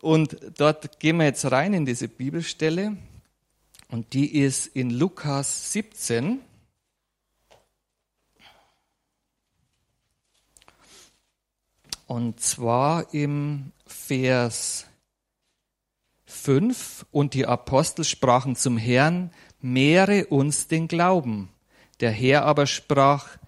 und 0.00 0.36
dort 0.56 0.98
gehen 0.98 1.18
wir 1.18 1.26
jetzt 1.26 1.50
rein 1.50 1.72
in 1.72 1.86
diese 1.86 2.08
Bibelstelle 2.08 2.96
und 3.88 4.12
die 4.12 4.36
ist 4.36 4.66
in 4.66 4.90
Lukas 4.90 5.72
17. 5.72 6.40
Und 12.06 12.40
zwar 12.40 13.12
im 13.14 13.72
Vers 13.86 14.86
5. 16.24 17.06
Und 17.10 17.34
die 17.34 17.46
Apostel 17.46 18.04
sprachen 18.04 18.54
zum 18.54 18.76
Herrn, 18.76 19.32
mehre 19.72 20.26
uns 20.26 20.68
den 20.68 20.88
Glauben. 20.88 21.50
Der 22.00 22.10
Herr 22.10 22.44
aber 22.44 22.66
sprach, 22.66 23.38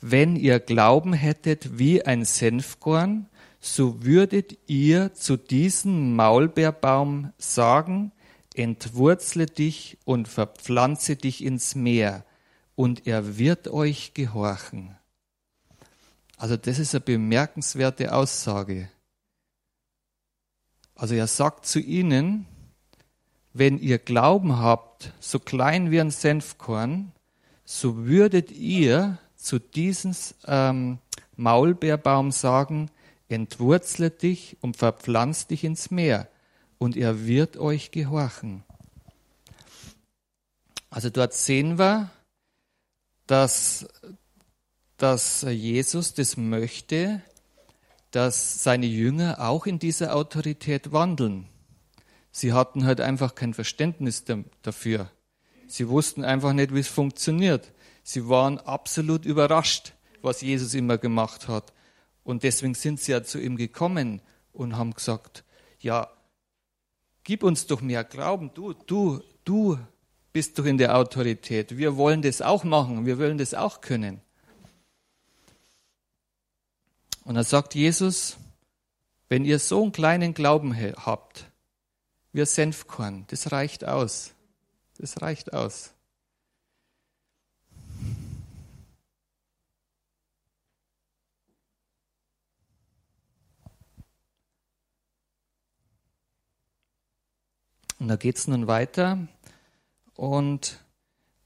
wenn 0.00 0.36
ihr 0.36 0.58
Glauben 0.58 1.12
hättet 1.12 1.78
wie 1.78 2.04
ein 2.04 2.24
Senfkorn, 2.24 3.28
so 3.60 4.04
würdet 4.04 4.58
ihr 4.66 5.14
zu 5.14 5.36
diesem 5.36 6.16
Maulbeerbaum 6.16 7.32
sagen, 7.38 8.10
entwurzle 8.54 9.46
dich 9.46 9.98
und 10.04 10.26
verpflanze 10.26 11.16
dich 11.16 11.44
ins 11.44 11.74
Meer, 11.74 12.24
und 12.74 13.06
er 13.06 13.38
wird 13.38 13.68
euch 13.68 14.14
gehorchen. 14.14 14.96
Also 16.36 16.56
das 16.56 16.80
ist 16.80 16.94
eine 16.94 17.02
bemerkenswerte 17.02 18.12
Aussage. 18.12 18.88
Also 20.96 21.14
er 21.14 21.28
sagt 21.28 21.66
zu 21.66 21.78
ihnen, 21.78 22.46
wenn 23.54 23.78
ihr 23.78 23.98
Glauben 23.98 24.58
habt, 24.58 25.12
so 25.20 25.38
klein 25.38 25.90
wie 25.90 26.00
ein 26.00 26.10
Senfkorn, 26.10 27.12
so 27.64 28.06
würdet 28.06 28.50
ihr 28.50 29.18
zu 29.36 29.58
diesem 29.58 30.14
ähm, 30.46 30.98
Maulbeerbaum 31.36 32.30
sagen, 32.30 32.90
entwurzle 33.28 34.10
dich 34.10 34.56
und 34.60 34.76
verpflanzt 34.76 35.50
dich 35.50 35.64
ins 35.64 35.90
Meer, 35.90 36.28
und 36.78 36.96
er 36.96 37.26
wird 37.26 37.56
euch 37.58 37.92
gehorchen. 37.92 38.64
Also 40.90 41.10
dort 41.10 41.32
sehen 41.32 41.78
wir, 41.78 42.10
dass, 43.26 43.86
dass 44.96 45.42
Jesus 45.42 46.12
das 46.12 46.36
möchte, 46.36 47.22
dass 48.10 48.62
seine 48.62 48.86
Jünger 48.86 49.40
auch 49.40 49.66
in 49.66 49.78
dieser 49.78 50.14
Autorität 50.14 50.92
wandeln. 50.92 51.48
Sie 52.32 52.54
hatten 52.54 52.86
halt 52.86 53.00
einfach 53.00 53.34
kein 53.34 53.52
Verständnis 53.52 54.24
dafür. 54.62 55.10
Sie 55.68 55.88
wussten 55.88 56.24
einfach 56.24 56.54
nicht, 56.54 56.74
wie 56.74 56.80
es 56.80 56.88
funktioniert. 56.88 57.70
Sie 58.02 58.28
waren 58.28 58.58
absolut 58.58 59.24
überrascht, 59.26 59.92
was 60.22 60.40
Jesus 60.40 60.74
immer 60.74 60.98
gemacht 60.98 61.46
hat. 61.46 61.72
Und 62.24 62.42
deswegen 62.42 62.74
sind 62.74 63.00
sie 63.00 63.12
ja 63.12 63.22
zu 63.22 63.38
ihm 63.38 63.56
gekommen 63.56 64.22
und 64.52 64.76
haben 64.76 64.94
gesagt, 64.94 65.44
ja, 65.80 66.08
gib 67.22 67.42
uns 67.42 67.66
doch 67.66 67.82
mehr 67.82 68.02
Glauben. 68.02 68.52
Du, 68.54 68.72
du, 68.72 69.20
du 69.44 69.78
bist 70.32 70.58
doch 70.58 70.64
in 70.64 70.78
der 70.78 70.96
Autorität. 70.96 71.76
Wir 71.76 71.96
wollen 71.96 72.22
das 72.22 72.40
auch 72.40 72.64
machen. 72.64 73.04
Wir 73.04 73.18
wollen 73.18 73.38
das 73.38 73.54
auch 73.54 73.82
können. 73.82 74.20
Und 77.24 77.34
dann 77.34 77.44
sagt 77.44 77.74
Jesus, 77.74 78.36
wenn 79.28 79.44
ihr 79.44 79.58
so 79.58 79.82
einen 79.82 79.92
kleinen 79.92 80.34
Glauben 80.34 80.76
habt, 80.76 81.51
wie 82.32 82.44
Senfkorn. 82.46 83.26
Das 83.28 83.52
reicht 83.52 83.84
aus. 83.84 84.32
Das 84.98 85.20
reicht 85.22 85.52
aus. 85.52 85.92
Und 97.98 98.08
da 98.08 98.16
geht 98.16 98.36
es 98.36 98.48
nun 98.48 98.66
weiter. 98.66 99.28
Und 100.14 100.80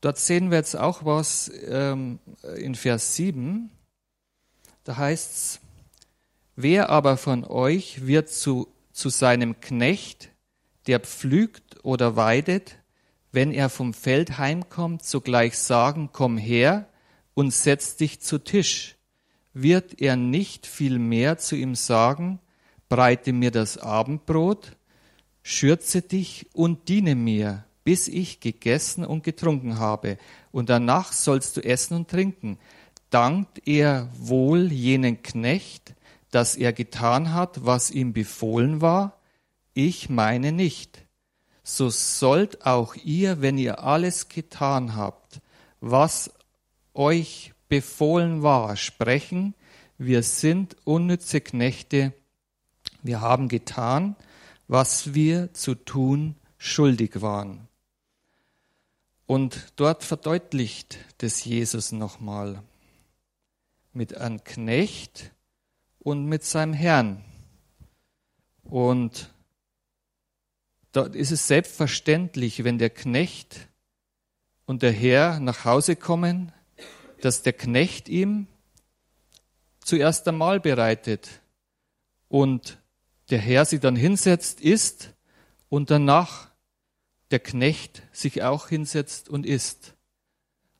dort 0.00 0.16
sehen 0.16 0.50
wir 0.50 0.56
jetzt 0.56 0.74
auch 0.74 1.04
was 1.04 1.50
ähm, 1.66 2.18
in 2.56 2.74
Vers 2.74 3.14
7. 3.16 3.70
Da 4.84 4.96
heißt 4.96 5.30
es, 5.32 5.60
wer 6.54 6.88
aber 6.88 7.18
von 7.18 7.44
euch 7.44 8.06
wird 8.06 8.30
zu, 8.30 8.68
zu 8.92 9.10
seinem 9.10 9.60
Knecht 9.60 10.30
der 10.86 11.00
pflügt 11.00 11.84
oder 11.84 12.16
weidet, 12.16 12.78
wenn 13.32 13.52
er 13.52 13.68
vom 13.68 13.92
Feld 13.92 14.38
heimkommt, 14.38 15.04
sogleich 15.04 15.58
sagen, 15.58 16.10
komm 16.12 16.38
her 16.38 16.88
und 17.34 17.52
setz 17.52 17.96
dich 17.96 18.20
zu 18.20 18.38
Tisch? 18.38 18.96
Wird 19.52 20.00
er 20.00 20.16
nicht 20.16 20.66
viel 20.66 20.98
mehr 20.98 21.38
zu 21.38 21.56
ihm 21.56 21.74
sagen, 21.74 22.40
breite 22.88 23.32
mir 23.32 23.50
das 23.50 23.78
Abendbrot, 23.78 24.76
schürze 25.42 26.02
dich 26.02 26.48
und 26.54 26.88
diene 26.88 27.14
mir, 27.14 27.64
bis 27.84 28.08
ich 28.08 28.40
gegessen 28.40 29.04
und 29.04 29.22
getrunken 29.22 29.78
habe, 29.78 30.18
und 30.50 30.70
danach 30.70 31.12
sollst 31.12 31.56
du 31.56 31.60
essen 31.62 31.94
und 31.94 32.08
trinken. 32.08 32.58
Dankt 33.10 33.66
er 33.66 34.08
wohl 34.18 34.72
jenen 34.72 35.22
Knecht, 35.22 35.94
dass 36.30 36.56
er 36.56 36.72
getan 36.72 37.32
hat, 37.32 37.64
was 37.64 37.90
ihm 37.90 38.12
befohlen 38.12 38.80
war? 38.80 39.15
Ich 39.78 40.08
meine 40.08 40.52
nicht. 40.52 41.04
So 41.62 41.90
sollt 41.90 42.64
auch 42.64 42.94
ihr, 42.94 43.42
wenn 43.42 43.58
ihr 43.58 43.84
alles 43.84 44.30
getan 44.30 44.96
habt, 44.96 45.42
was 45.82 46.30
euch 46.94 47.52
befohlen 47.68 48.42
war, 48.42 48.76
sprechen, 48.78 49.54
wir 49.98 50.22
sind 50.22 50.78
unnütze 50.84 51.42
Knechte, 51.42 52.14
wir 53.02 53.20
haben 53.20 53.48
getan, 53.48 54.16
was 54.66 55.12
wir 55.12 55.52
zu 55.52 55.74
tun 55.74 56.36
schuldig 56.56 57.20
waren. 57.20 57.68
Und 59.26 59.74
dort 59.76 60.04
verdeutlicht 60.04 60.96
das 61.18 61.44
Jesus 61.44 61.92
nochmal 61.92 62.62
mit 63.92 64.16
einem 64.16 64.42
Knecht 64.42 65.32
und 65.98 66.24
mit 66.24 66.44
seinem 66.44 66.72
Herrn. 66.72 67.22
Und 68.64 69.30
dort 70.96 71.14
ist 71.14 71.30
es 71.30 71.46
selbstverständlich, 71.46 72.64
wenn 72.64 72.78
der 72.78 72.90
Knecht 72.90 73.68
und 74.64 74.82
der 74.82 74.92
Herr 74.92 75.40
nach 75.40 75.64
Hause 75.64 75.94
kommen, 75.94 76.52
dass 77.20 77.42
der 77.42 77.52
Knecht 77.52 78.08
ihm 78.08 78.46
zuerst 79.80 80.26
einmal 80.26 80.58
bereitet 80.60 81.28
und 82.28 82.78
der 83.30 83.38
Herr 83.38 83.64
sie 83.64 83.78
dann 83.78 83.96
hinsetzt, 83.96 84.60
isst 84.60 85.12
und 85.68 85.90
danach 85.90 86.50
der 87.30 87.40
Knecht 87.40 88.02
sich 88.12 88.42
auch 88.42 88.68
hinsetzt 88.68 89.28
und 89.28 89.46
isst. 89.46 89.94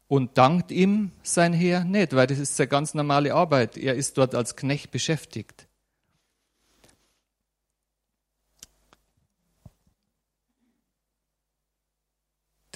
Und 0.08 0.38
dankt 0.38 0.70
ihm 0.70 1.10
sein 1.22 1.52
Herr 1.52 1.84
nicht, 1.84 2.14
weil 2.14 2.28
das 2.28 2.38
ist 2.38 2.56
seine 2.56 2.68
ganz 2.68 2.94
normale 2.94 3.34
Arbeit. 3.34 3.76
Er 3.76 3.96
ist 3.96 4.16
dort 4.18 4.36
als 4.36 4.54
Knecht 4.54 4.92
beschäftigt. 4.92 5.65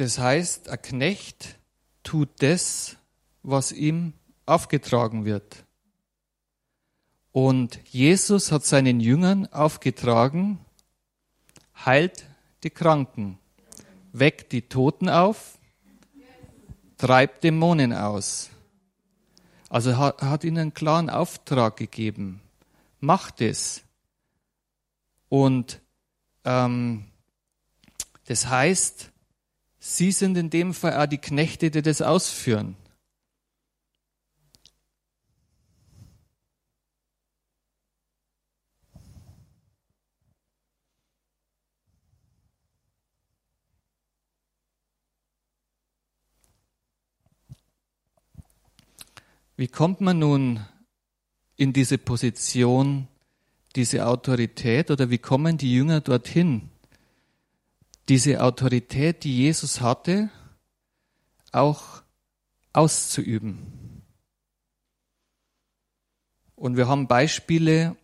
Das 0.01 0.19
heißt, 0.19 0.71
ein 0.71 0.81
Knecht 0.81 1.59
tut 2.03 2.31
das, 2.39 2.97
was 3.43 3.71
ihm 3.71 4.15
aufgetragen 4.47 5.27
wird. 5.27 5.67
Und 7.33 7.79
Jesus 7.87 8.51
hat 8.51 8.65
seinen 8.65 9.01
Jüngern 9.01 9.47
aufgetragen, 9.53 10.59
heilt 11.85 12.25
die 12.63 12.71
Kranken, 12.71 13.39
weckt 14.13 14.53
die 14.53 14.63
Toten 14.63 15.11
auf, 15.11 15.59
treibt 16.97 17.45
Dämonen 17.45 17.93
aus. 17.93 18.49
Also 19.69 19.91
er 19.91 20.17
hat 20.19 20.45
ihnen 20.45 20.57
einen 20.57 20.73
klaren 20.73 21.11
Auftrag 21.11 21.77
gegeben. 21.77 22.41
Macht 23.01 23.43
es. 23.43 23.83
Und 25.29 25.83
ähm, 26.47 27.05
das 28.25 28.47
heißt, 28.47 29.10
sie 29.81 30.13
sind 30.13 30.37
in 30.37 30.51
dem 30.51 30.75
Fall 30.75 30.95
auch 30.95 31.07
die 31.07 31.19
Knechte, 31.19 31.71
die 31.71 31.83
das 31.83 32.03
ausführen. 32.03 32.77
Wie 49.57 49.69
kommt 49.69 50.01
man 50.01 50.19
nun 50.19 50.65
in 51.57 51.75
diese 51.75 51.99
Position, 51.99 53.09
diese 53.77 54.07
Autorität 54.07 54.91
oder 54.91 55.11
wie 55.11 55.19
kommen 55.19 55.59
die 55.59 55.75
Jünger 55.75 56.01
dorthin, 56.01 56.71
diese 58.09 58.43
Autorität, 58.43 59.25
die 59.25 59.37
Jesus 59.37 59.81
hatte, 59.81 60.31
auch 61.53 62.03
auszuüben? 62.73 64.03
Und 66.57 66.77
wir 66.77 66.89
haben 66.89 67.07
Beispiele, 67.07 67.97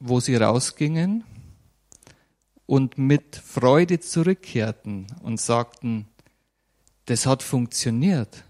wo 0.00 0.20
sie 0.20 0.36
rausgingen 0.36 1.24
und 2.66 2.98
mit 2.98 3.36
Freude 3.36 4.00
zurückkehrten 4.00 5.06
und 5.22 5.40
sagten, 5.40 6.06
das 7.06 7.26
hat 7.26 7.42
funktioniert. 7.42 8.44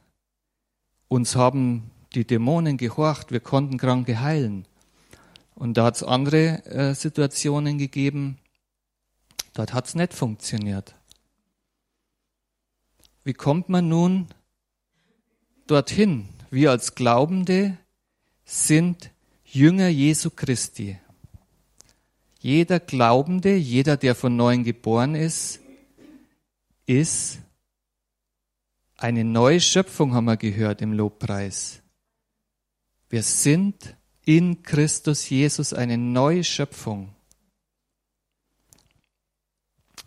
Uns 1.08 1.37
haben 1.37 1.90
die 2.14 2.24
Dämonen 2.24 2.76
gehorcht, 2.76 3.32
wir 3.32 3.40
konnten 3.40 3.76
Kranke 3.76 4.20
heilen. 4.20 4.66
Und 5.54 5.76
da 5.76 5.84
hat 5.84 5.96
es 5.96 6.02
andere 6.02 6.64
äh, 6.66 6.94
Situationen 6.94 7.78
gegeben, 7.78 8.38
dort 9.54 9.72
hat 9.72 9.86
es 9.86 9.94
nicht 9.94 10.12
funktioniert. 10.12 10.94
Wie 13.24 13.32
kommt 13.32 13.70
man 13.70 13.88
nun 13.88 14.28
dorthin? 15.66 16.28
Wir 16.50 16.70
als 16.70 16.94
Glaubende 16.94 17.78
sind 18.44 19.10
Jünger 19.44 19.88
Jesu 19.88 20.30
Christi. 20.30 20.98
Jeder 22.38 22.78
Glaubende, 22.78 23.56
jeder, 23.56 23.96
der 23.96 24.14
von 24.14 24.36
neuem 24.36 24.64
geboren 24.64 25.14
ist, 25.14 25.60
ist 26.84 27.38
eine 28.98 29.24
neue 29.24 29.60
Schöpfung, 29.60 30.12
haben 30.12 30.26
wir 30.26 30.36
gehört 30.36 30.82
im 30.82 30.92
Lobpreis. 30.92 31.80
Wir 33.08 33.22
sind 33.22 33.96
in 34.24 34.62
Christus 34.62 35.28
Jesus 35.30 35.72
eine 35.72 35.96
neue 35.96 36.44
Schöpfung. 36.44 37.13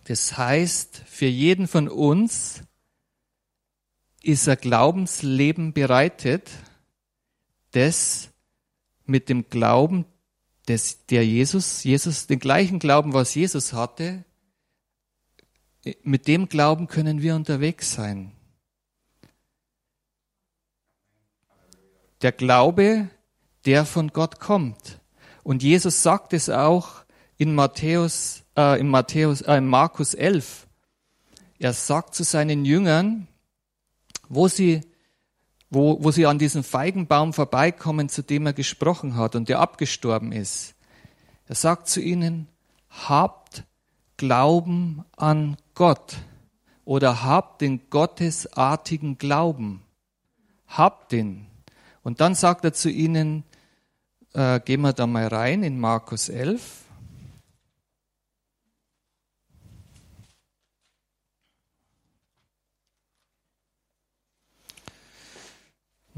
Das 0.07 0.37
heißt, 0.37 1.03
für 1.05 1.25
jeden 1.25 1.67
von 1.67 1.89
uns 1.89 2.61
ist 4.23 4.47
ein 4.47 4.57
Glaubensleben 4.57 5.73
bereitet, 5.73 6.49
das 7.71 8.29
mit 9.05 9.29
dem 9.29 9.49
Glauben, 9.49 10.05
des, 10.67 11.05
der 11.05 11.25
Jesus, 11.25 11.83
Jesus, 11.83 12.27
den 12.27 12.39
gleichen 12.39 12.79
Glauben, 12.79 13.13
was 13.13 13.35
Jesus 13.35 13.71
hatte, 13.71 14.25
mit 16.03 16.27
dem 16.27 16.49
Glauben 16.49 16.87
können 16.87 17.21
wir 17.21 17.35
unterwegs 17.35 17.93
sein. 17.93 18.33
der 22.21 22.31
Glaube, 22.31 23.09
der 23.65 23.85
von 23.85 24.09
Gott 24.09 24.39
kommt. 24.39 24.99
Und 25.43 25.63
Jesus 25.63 26.03
sagt 26.03 26.33
es 26.33 26.49
auch 26.49 27.03
in 27.37 27.53
Matthäus, 27.53 28.43
äh, 28.57 28.79
in 28.79 28.89
Matthäus, 28.89 29.41
äh, 29.41 29.55
in 29.55 29.67
Markus 29.67 30.13
11. 30.13 30.67
Er 31.59 31.73
sagt 31.73 32.15
zu 32.15 32.23
seinen 32.23 32.65
Jüngern, 32.65 33.27
wo 34.27 34.47
sie, 34.47 34.81
wo, 35.69 36.03
wo 36.03 36.11
sie 36.11 36.25
an 36.25 36.39
diesem 36.39 36.63
Feigenbaum 36.63 37.33
vorbeikommen, 37.33 38.09
zu 38.09 38.23
dem 38.23 38.45
er 38.45 38.53
gesprochen 38.53 39.15
hat 39.15 39.35
und 39.35 39.47
der 39.47 39.59
abgestorben 39.59 40.31
ist. 40.31 40.75
Er 41.45 41.55
sagt 41.55 41.87
zu 41.87 42.01
ihnen, 42.01 42.47
habt 42.89 43.63
Glauben 44.17 45.05
an 45.15 45.57
Gott 45.75 46.17
oder 46.85 47.23
habt 47.23 47.61
den 47.61 47.89
gottesartigen 47.89 49.17
Glauben. 49.17 49.83
Habt 50.67 51.11
den. 51.11 51.45
Und 52.01 52.19
dann 52.19 52.33
sagt 52.33 52.65
er 52.65 52.73
zu 52.73 52.89
ihnen, 52.89 53.43
äh, 54.33 54.59
gehen 54.59 54.81
wir 54.81 54.93
da 54.93 55.05
mal 55.05 55.27
rein 55.27 55.63
in 55.63 55.79
Markus 55.79 56.29
11. 56.29 56.86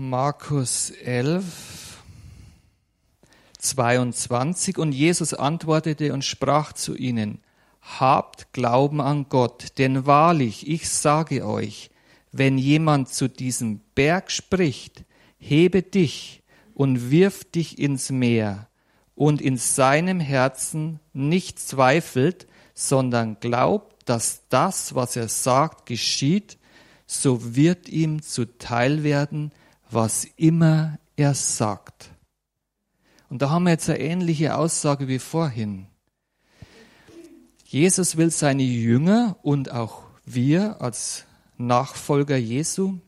Markus 0.01 0.91
11, 0.91 2.01
22. 3.57 4.77
Und 4.77 4.93
Jesus 4.93 5.33
antwortete 5.33 6.13
und 6.13 6.23
sprach 6.23 6.71
zu 6.71 6.95
ihnen, 6.95 7.41
Habt 7.81 8.53
Glauben 8.53 9.01
an 9.01 9.25
Gott, 9.27 9.77
denn 9.77 10.05
wahrlich, 10.05 10.69
ich 10.69 10.87
sage 10.87 11.45
euch, 11.45 11.91
wenn 12.31 12.57
jemand 12.57 13.09
zu 13.09 13.27
diesem 13.27 13.81
Berg 13.93 14.31
spricht, 14.31 15.03
hebe 15.37 15.83
dich 15.83 16.43
und 16.73 17.11
wirf 17.11 17.43
dich 17.43 17.77
ins 17.77 18.09
Meer 18.09 18.69
und 19.15 19.41
in 19.41 19.57
seinem 19.57 20.21
Herzen 20.21 21.01
nicht 21.11 21.59
zweifelt, 21.59 22.47
sondern 22.73 23.41
glaubt, 23.41 24.07
dass 24.07 24.43
das, 24.47 24.95
was 24.95 25.17
er 25.17 25.27
sagt, 25.27 25.87
geschieht, 25.87 26.57
so 27.05 27.53
wird 27.53 27.89
ihm 27.89 28.21
zuteil 28.21 29.03
werden, 29.03 29.51
was 29.89 30.25
immer 30.35 30.99
er 31.15 31.33
sagt. 31.33 32.11
Und 33.29 33.41
da 33.41 33.49
haben 33.49 33.63
wir 33.63 33.71
jetzt 33.71 33.89
eine 33.89 33.99
ähnliche 33.99 34.55
Aussage 34.55 35.07
wie 35.07 35.19
vorhin. 35.19 35.87
Jesus 37.65 38.17
will 38.17 38.31
seine 38.31 38.63
Jünger 38.63 39.37
und 39.43 39.71
auch 39.71 40.03
wir 40.25 40.81
als 40.81 41.25
Nachfolger 41.57 42.37
Jesu, 42.37 42.99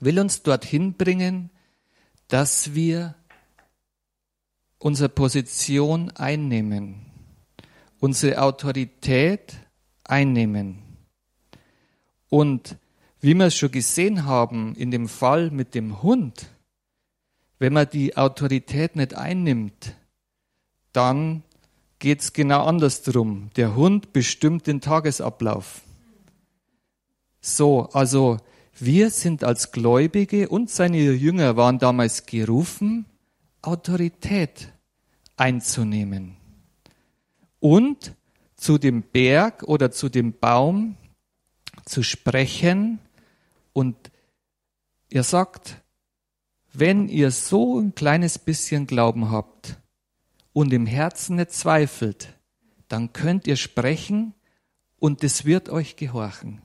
will 0.00 0.18
uns 0.18 0.42
dorthin 0.42 0.94
bringen, 0.94 1.50
dass 2.28 2.74
wir 2.74 3.14
unsere 4.78 5.08
Position 5.08 6.10
einnehmen, 6.10 7.06
unsere 8.00 8.42
Autorität 8.42 9.54
einnehmen. 10.04 10.82
Und 12.28 12.76
wie 13.22 13.34
wir 13.34 13.46
es 13.46 13.56
schon 13.56 13.70
gesehen 13.70 14.26
haben 14.26 14.74
in 14.74 14.90
dem 14.90 15.08
Fall 15.08 15.50
mit 15.50 15.74
dem 15.74 16.02
Hund, 16.02 16.50
wenn 17.58 17.72
man 17.72 17.88
die 17.88 18.16
Autorität 18.16 18.96
nicht 18.96 19.14
einnimmt, 19.14 19.94
dann 20.92 21.44
geht 22.00 22.20
es 22.20 22.32
genau 22.32 22.64
andersrum. 22.64 23.50
Der 23.54 23.76
Hund 23.76 24.12
bestimmt 24.12 24.66
den 24.66 24.80
Tagesablauf. 24.80 25.82
So, 27.40 27.88
also 27.92 28.38
wir 28.76 29.10
sind 29.10 29.44
als 29.44 29.70
Gläubige 29.70 30.48
und 30.48 30.68
seine 30.68 30.98
Jünger 31.12 31.56
waren 31.56 31.78
damals 31.78 32.26
gerufen, 32.26 33.04
Autorität 33.62 34.72
einzunehmen 35.36 36.36
und 37.60 38.16
zu 38.56 38.78
dem 38.78 39.02
Berg 39.02 39.62
oder 39.62 39.92
zu 39.92 40.08
dem 40.08 40.32
Baum 40.32 40.96
zu 41.84 42.02
sprechen 42.02 42.98
und 43.72 43.96
er 45.10 45.22
sagt, 45.22 45.82
wenn 46.72 47.08
ihr 47.08 47.30
so 47.30 47.78
ein 47.78 47.94
kleines 47.94 48.38
bisschen 48.38 48.86
Glauben 48.86 49.30
habt 49.30 49.78
und 50.52 50.72
im 50.72 50.86
Herzen 50.86 51.36
nicht 51.36 51.52
zweifelt, 51.52 52.38
dann 52.88 53.12
könnt 53.12 53.46
ihr 53.46 53.56
sprechen 53.56 54.34
und 54.98 55.22
es 55.24 55.44
wird 55.44 55.68
euch 55.68 55.96
gehorchen. 55.96 56.62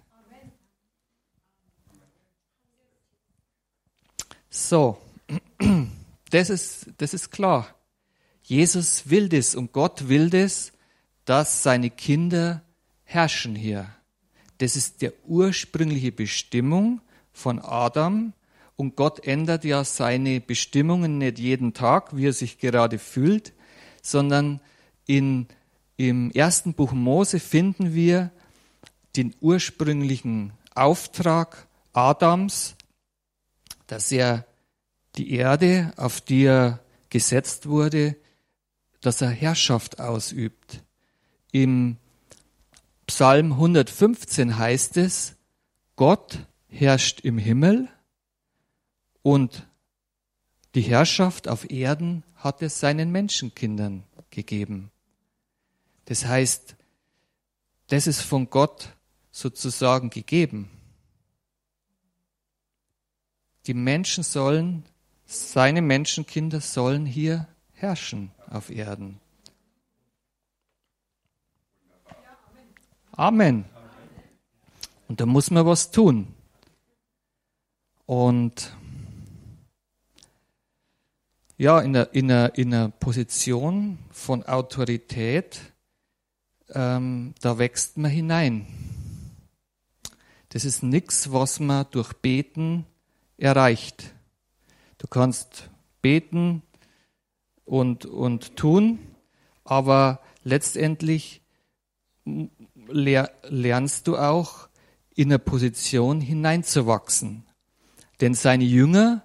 So, 4.49 4.97
das 6.29 6.49
ist, 6.49 6.87
das 6.97 7.13
ist 7.13 7.31
klar. 7.31 7.75
Jesus 8.43 9.09
will 9.09 9.27
das 9.29 9.55
und 9.55 9.73
Gott 9.73 10.07
will 10.07 10.29
das, 10.29 10.71
dass 11.25 11.63
seine 11.63 11.89
Kinder 11.89 12.63
herrschen 13.03 13.55
hier. 13.55 13.93
Das 14.57 14.75
ist 14.75 15.01
der 15.01 15.13
ursprüngliche 15.25 16.11
Bestimmung 16.11 17.01
von 17.31 17.59
Adam 17.59 18.33
und 18.75 18.95
Gott 18.95 19.25
ändert 19.25 19.65
ja 19.65 19.83
seine 19.83 20.39
Bestimmungen 20.39 21.17
nicht 21.17 21.39
jeden 21.39 21.73
Tag, 21.73 22.15
wie 22.15 22.27
er 22.27 22.33
sich 22.33 22.59
gerade 22.59 22.99
fühlt, 22.99 23.53
sondern 24.01 24.59
in, 25.05 25.47
im 25.97 26.31
ersten 26.31 26.73
Buch 26.73 26.91
Mose 26.91 27.39
finden 27.39 27.93
wir 27.93 28.31
den 29.15 29.33
ursprünglichen 29.41 30.53
Auftrag 30.75 31.67
Adams, 31.93 32.75
dass 33.87 34.11
er 34.11 34.45
die 35.15 35.31
Erde, 35.31 35.91
auf 35.97 36.21
die 36.21 36.43
er 36.43 36.79
gesetzt 37.09 37.67
wurde, 37.67 38.15
dass 39.01 39.21
er 39.21 39.29
Herrschaft 39.29 39.99
ausübt. 39.99 40.83
Im 41.51 41.97
Psalm 43.07 43.53
115 43.53 44.57
heißt 44.57 44.97
es, 44.97 45.35
Gott 45.95 46.45
herrscht 46.67 47.21
im 47.21 47.37
Himmel 47.37 47.87
und 49.21 49.65
die 50.75 50.81
Herrschaft 50.81 51.47
auf 51.47 51.71
Erden 51.71 52.23
hat 52.35 52.61
es 52.61 52.79
seinen 52.79 53.11
Menschenkindern 53.11 54.03
gegeben. 54.29 54.91
Das 56.05 56.25
heißt, 56.25 56.75
das 57.87 58.07
ist 58.07 58.21
von 58.21 58.49
Gott 58.49 58.93
sozusagen 59.31 60.09
gegeben. 60.09 60.69
Die 63.65 63.73
Menschen 63.73 64.23
sollen, 64.23 64.85
seine 65.25 65.81
Menschenkinder 65.81 66.61
sollen 66.61 67.05
hier 67.05 67.47
herrschen 67.71 68.31
auf 68.49 68.69
Erden. 68.69 69.19
Amen. 73.17 73.65
Und 75.07 75.19
da 75.19 75.25
muss 75.25 75.49
man 75.49 75.65
was 75.65 75.89
tun. 75.89 76.27
Und 78.05 78.77
ja, 81.57 81.79
in 81.79 81.95
einer, 81.95 82.13
in 82.13 82.31
einer, 82.31 82.55
in 82.55 82.71
einer 82.71 82.89
Position 82.89 83.97
von 84.11 84.43
Autorität, 84.43 85.59
ähm, 86.69 87.33
da 87.41 87.57
wächst 87.57 87.97
man 87.97 88.11
hinein. 88.11 88.67
Das 90.49 90.63
ist 90.63 90.83
nichts, 90.83 91.31
was 91.31 91.59
man 91.59 91.87
durch 91.89 92.13
Beten 92.13 92.85
erreicht. 93.37 94.13
Du 94.99 95.07
kannst 95.07 95.71
beten 96.03 96.61
und, 97.65 98.05
und 98.05 98.55
tun, 98.55 98.99
aber 99.63 100.21
letztendlich 100.43 101.41
lernst 102.89 104.07
du 104.07 104.17
auch 104.17 104.67
in 105.15 105.29
eine 105.29 105.39
Position 105.39 106.21
hineinzuwachsen. 106.21 107.43
Denn 108.21 108.33
seine 108.33 108.63
Jünger, 108.63 109.23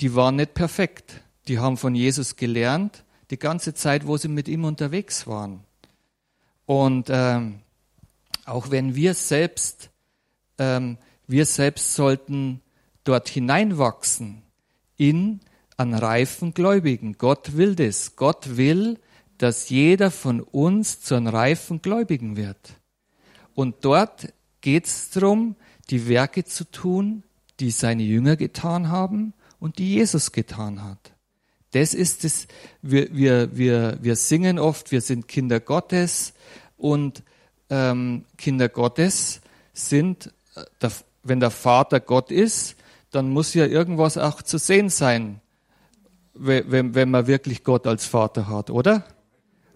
die 0.00 0.14
waren 0.14 0.36
nicht 0.36 0.54
perfekt 0.54 1.22
die 1.48 1.58
haben 1.58 1.76
von 1.76 1.94
Jesus 1.94 2.36
gelernt, 2.36 3.04
die 3.30 3.38
ganze 3.38 3.74
Zeit, 3.74 4.06
wo 4.06 4.16
sie 4.16 4.28
mit 4.28 4.48
ihm 4.48 4.64
unterwegs 4.64 5.26
waren. 5.26 5.60
Und 6.64 7.08
ähm, 7.10 7.60
auch 8.44 8.70
wenn 8.70 8.94
wir 8.94 9.14
selbst, 9.14 9.90
ähm, 10.58 10.98
wir 11.26 11.46
selbst 11.46 11.94
sollten 11.94 12.60
dort 13.04 13.28
hineinwachsen 13.28 14.42
in 14.96 15.40
an 15.76 15.94
reifen 15.94 16.54
Gläubigen. 16.54 17.18
Gott 17.18 17.56
will 17.56 17.74
das. 17.74 18.16
Gott 18.16 18.56
will, 18.56 18.98
dass 19.38 19.68
jeder 19.68 20.10
von 20.10 20.40
uns 20.40 21.00
zu 21.00 21.14
einem 21.14 21.28
reifen 21.28 21.82
Gläubigen 21.82 22.36
wird. 22.36 22.58
Und 23.56 23.76
dort 23.86 24.34
geht 24.60 24.84
es 24.84 25.10
darum, 25.10 25.56
die 25.88 26.08
Werke 26.08 26.44
zu 26.44 26.70
tun, 26.70 27.24
die 27.58 27.70
seine 27.70 28.02
Jünger 28.02 28.36
getan 28.36 28.90
haben 28.90 29.32
und 29.58 29.78
die 29.78 29.94
Jesus 29.94 30.30
getan 30.30 30.84
hat. 30.84 31.14
Das 31.72 31.94
ist 31.94 32.24
es, 32.24 32.48
wir, 32.82 33.08
wir, 33.16 33.56
wir, 33.56 33.98
wir 34.02 34.14
singen 34.16 34.58
oft, 34.58 34.92
wir 34.92 35.00
sind 35.00 35.26
Kinder 35.26 35.58
Gottes 35.58 36.34
und 36.76 37.22
ähm, 37.70 38.26
Kinder 38.36 38.68
Gottes 38.68 39.40
sind, 39.72 40.32
äh, 40.54 40.90
wenn 41.22 41.40
der 41.40 41.50
Vater 41.50 41.98
Gott 41.98 42.30
ist, 42.30 42.76
dann 43.10 43.30
muss 43.30 43.54
ja 43.54 43.64
irgendwas 43.64 44.18
auch 44.18 44.42
zu 44.42 44.58
sehen 44.58 44.90
sein, 44.90 45.40
wenn, 46.34 46.94
wenn 46.94 47.10
man 47.10 47.26
wirklich 47.26 47.64
Gott 47.64 47.86
als 47.86 48.04
Vater 48.04 48.48
hat, 48.48 48.68
oder? 48.68 49.04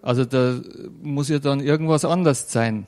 Also 0.03 0.23
da 0.23 0.61
muss 1.01 1.29
ja 1.29 1.39
dann 1.39 1.61
irgendwas 1.61 2.05
anders 2.05 2.51
sein. 2.51 2.85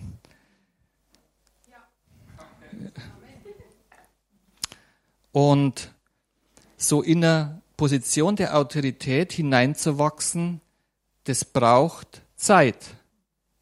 Und 5.31 5.91
so 6.77 7.01
in 7.01 7.23
einer 7.23 7.61
Position 7.77 8.35
der 8.35 8.55
Autorität 8.57 9.33
hineinzuwachsen, 9.33 10.61
das 11.23 11.45
braucht 11.45 12.21
Zeit. 12.35 12.77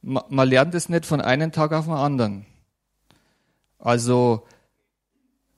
Man 0.02 0.50
lernt 0.50 0.76
es 0.76 0.90
nicht 0.90 1.06
von 1.06 1.22
einem 1.22 1.52
Tag 1.52 1.72
auf 1.74 1.86
den 1.86 1.94
anderen. 1.94 2.46
Also 3.80 4.46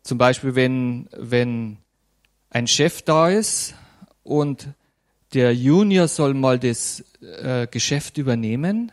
zum 0.03 0.17
Beispiel, 0.17 0.55
wenn, 0.55 1.07
wenn 1.11 1.77
ein 2.49 2.67
Chef 2.67 3.01
da 3.01 3.29
ist 3.29 3.73
und 4.23 4.67
der 5.33 5.55
Junior 5.55 6.07
soll 6.07 6.33
mal 6.33 6.59
das 6.59 7.03
äh, 7.21 7.67
Geschäft 7.67 8.17
übernehmen, 8.17 8.91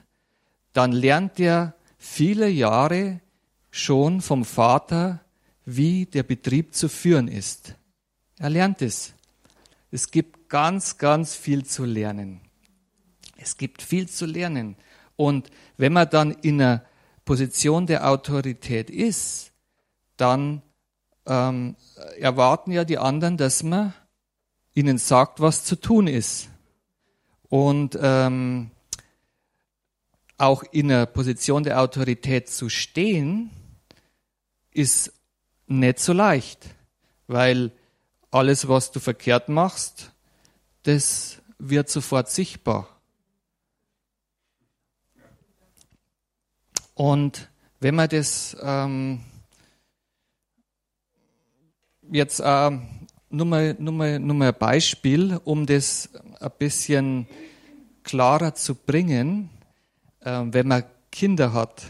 dann 0.72 0.92
lernt 0.92 1.38
er 1.38 1.74
viele 1.98 2.48
Jahre 2.48 3.20
schon 3.70 4.20
vom 4.20 4.44
Vater, 4.44 5.20
wie 5.64 6.06
der 6.06 6.22
Betrieb 6.22 6.74
zu 6.74 6.88
führen 6.88 7.28
ist. 7.28 7.74
Er 8.38 8.50
lernt 8.50 8.82
es. 8.82 9.12
Es 9.90 10.10
gibt 10.10 10.48
ganz, 10.48 10.98
ganz 10.98 11.34
viel 11.34 11.64
zu 11.64 11.84
lernen. 11.84 12.40
Es 13.36 13.56
gibt 13.56 13.82
viel 13.82 14.08
zu 14.08 14.26
lernen. 14.26 14.76
Und 15.16 15.50
wenn 15.76 15.92
man 15.92 16.08
dann 16.10 16.32
in 16.32 16.60
einer 16.60 16.84
Position 17.24 17.86
der 17.86 18.08
Autorität 18.08 18.90
ist, 18.90 19.52
dann 20.16 20.62
ähm, 21.26 21.76
erwarten 22.18 22.72
ja 22.72 22.84
die 22.84 22.98
anderen, 22.98 23.36
dass 23.36 23.62
man 23.62 23.94
ihnen 24.74 24.98
sagt, 24.98 25.40
was 25.40 25.64
zu 25.64 25.76
tun 25.76 26.06
ist. 26.06 26.48
Und 27.48 27.98
ähm, 28.00 28.70
auch 30.38 30.62
in 30.72 30.90
einer 30.90 31.06
Position 31.06 31.64
der 31.64 31.80
Autorität 31.80 32.48
zu 32.48 32.68
stehen, 32.68 33.50
ist 34.72 35.12
nicht 35.66 35.98
so 35.98 36.12
leicht, 36.12 36.74
weil 37.26 37.72
alles, 38.30 38.68
was 38.68 38.92
du 38.92 39.00
verkehrt 39.00 39.48
machst, 39.48 40.12
das 40.82 41.40
wird 41.58 41.88
sofort 41.88 42.30
sichtbar. 42.30 42.88
Und 46.94 47.48
wenn 47.80 47.94
man 47.94 48.08
das 48.08 48.56
ähm, 48.60 49.20
jetzt 52.10 52.40
äh, 52.40 52.70
nur, 53.30 53.46
mal, 53.46 53.76
nur, 53.78 53.94
mal, 53.94 54.18
nur 54.18 54.36
mal 54.36 54.48
ein 54.48 54.58
Beispiel, 54.58 55.40
um 55.44 55.66
das 55.66 56.10
ein 56.40 56.50
bisschen 56.58 57.26
klarer 58.02 58.54
zu 58.54 58.74
bringen, 58.74 59.50
äh, 60.20 60.42
wenn 60.44 60.68
man 60.68 60.84
Kinder 61.10 61.52
hat, 61.52 61.84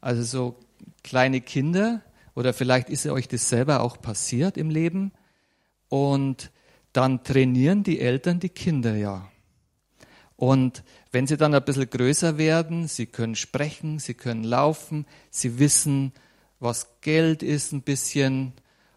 also 0.00 0.22
so 0.22 0.56
kleine 1.02 1.40
Kinder, 1.40 2.02
oder 2.38 2.54
vielleicht 2.54 2.88
ist 2.88 3.04
euch 3.08 3.26
das 3.26 3.48
selber 3.48 3.80
auch 3.80 4.00
passiert 4.00 4.56
im 4.56 4.70
Leben, 4.70 5.10
und 5.88 6.52
dann 6.92 7.24
trainieren 7.24 7.82
die 7.82 7.98
Eltern 7.98 8.38
die 8.38 8.48
Kinder 8.48 8.94
ja. 8.94 9.28
Und 10.36 10.84
wenn 11.10 11.26
sie 11.26 11.36
dann 11.36 11.52
ein 11.52 11.64
bisschen 11.64 11.90
größer 11.90 12.38
werden, 12.38 12.86
sie 12.86 13.06
können 13.06 13.34
sprechen, 13.34 13.98
sie 13.98 14.14
können 14.14 14.44
laufen, 14.44 15.04
sie 15.30 15.58
wissen, 15.58 16.12
was 16.60 17.00
Geld 17.00 17.42
ist 17.42 17.72
ein 17.72 17.82
bisschen. 17.82 18.52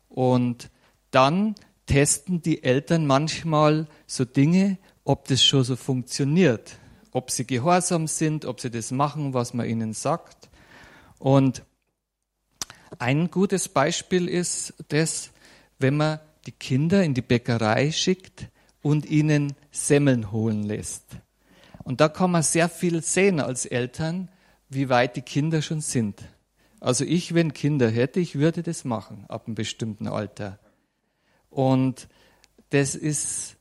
Und 0.08 0.70
dann 1.10 1.56
testen 1.88 2.44
die 2.44 2.62
Eltern 2.62 3.08
manchmal 3.08 3.88
so 4.06 4.24
Dinge, 4.24 4.78
ob 5.04 5.28
das 5.28 5.44
schon 5.44 5.64
so 5.64 5.76
funktioniert, 5.76 6.78
ob 7.12 7.32
sie 7.32 7.48
gehorsam 7.48 8.06
sind, 8.06 8.46
ob 8.46 8.60
sie 8.60 8.70
das 8.70 8.92
machen, 8.92 9.34
was 9.34 9.56
man 9.56 9.68
ihnen 9.68 9.94
sagt. 9.94 10.52
Und 11.18 11.64
ein 13.00 13.32
gutes 13.32 13.70
Beispiel 13.70 14.28
ist 14.28 14.74
das, 14.90 15.32
wenn 15.80 15.98
man 15.98 16.20
die 16.46 16.52
Kinder 16.52 17.04
in 17.04 17.14
die 17.14 17.22
Bäckerei 17.22 17.92
schickt 17.92 18.48
und 18.82 19.06
ihnen 19.06 19.54
Semmeln 19.72 20.32
holen 20.32 20.64
lässt. 20.64 21.04
Und 21.84 22.02
da 22.02 22.10
kann 22.10 22.32
man 22.32 22.44
sehr 22.44 22.70
viel 22.70 23.02
sehen 23.02 23.40
als 23.40 23.66
Eltern, 23.66 24.30
wie 24.70 24.90
weit 24.90 25.16
die 25.16 25.22
Kinder 25.22 25.62
schon 25.62 25.82
sind. 25.82 26.22
Also 26.80 27.06
ich, 27.06 27.34
wenn 27.34 27.54
Kinder 27.54 27.90
hätte, 27.90 28.20
ich 28.20 28.36
würde 28.36 28.64
das 28.64 28.86
machen 28.86 29.26
ab 29.28 29.46
einem 29.46 29.56
bestimmten 29.56 30.08
Alter. 30.08 30.60
Und 31.50 32.08
das 32.70 32.96
ist, 32.96 33.58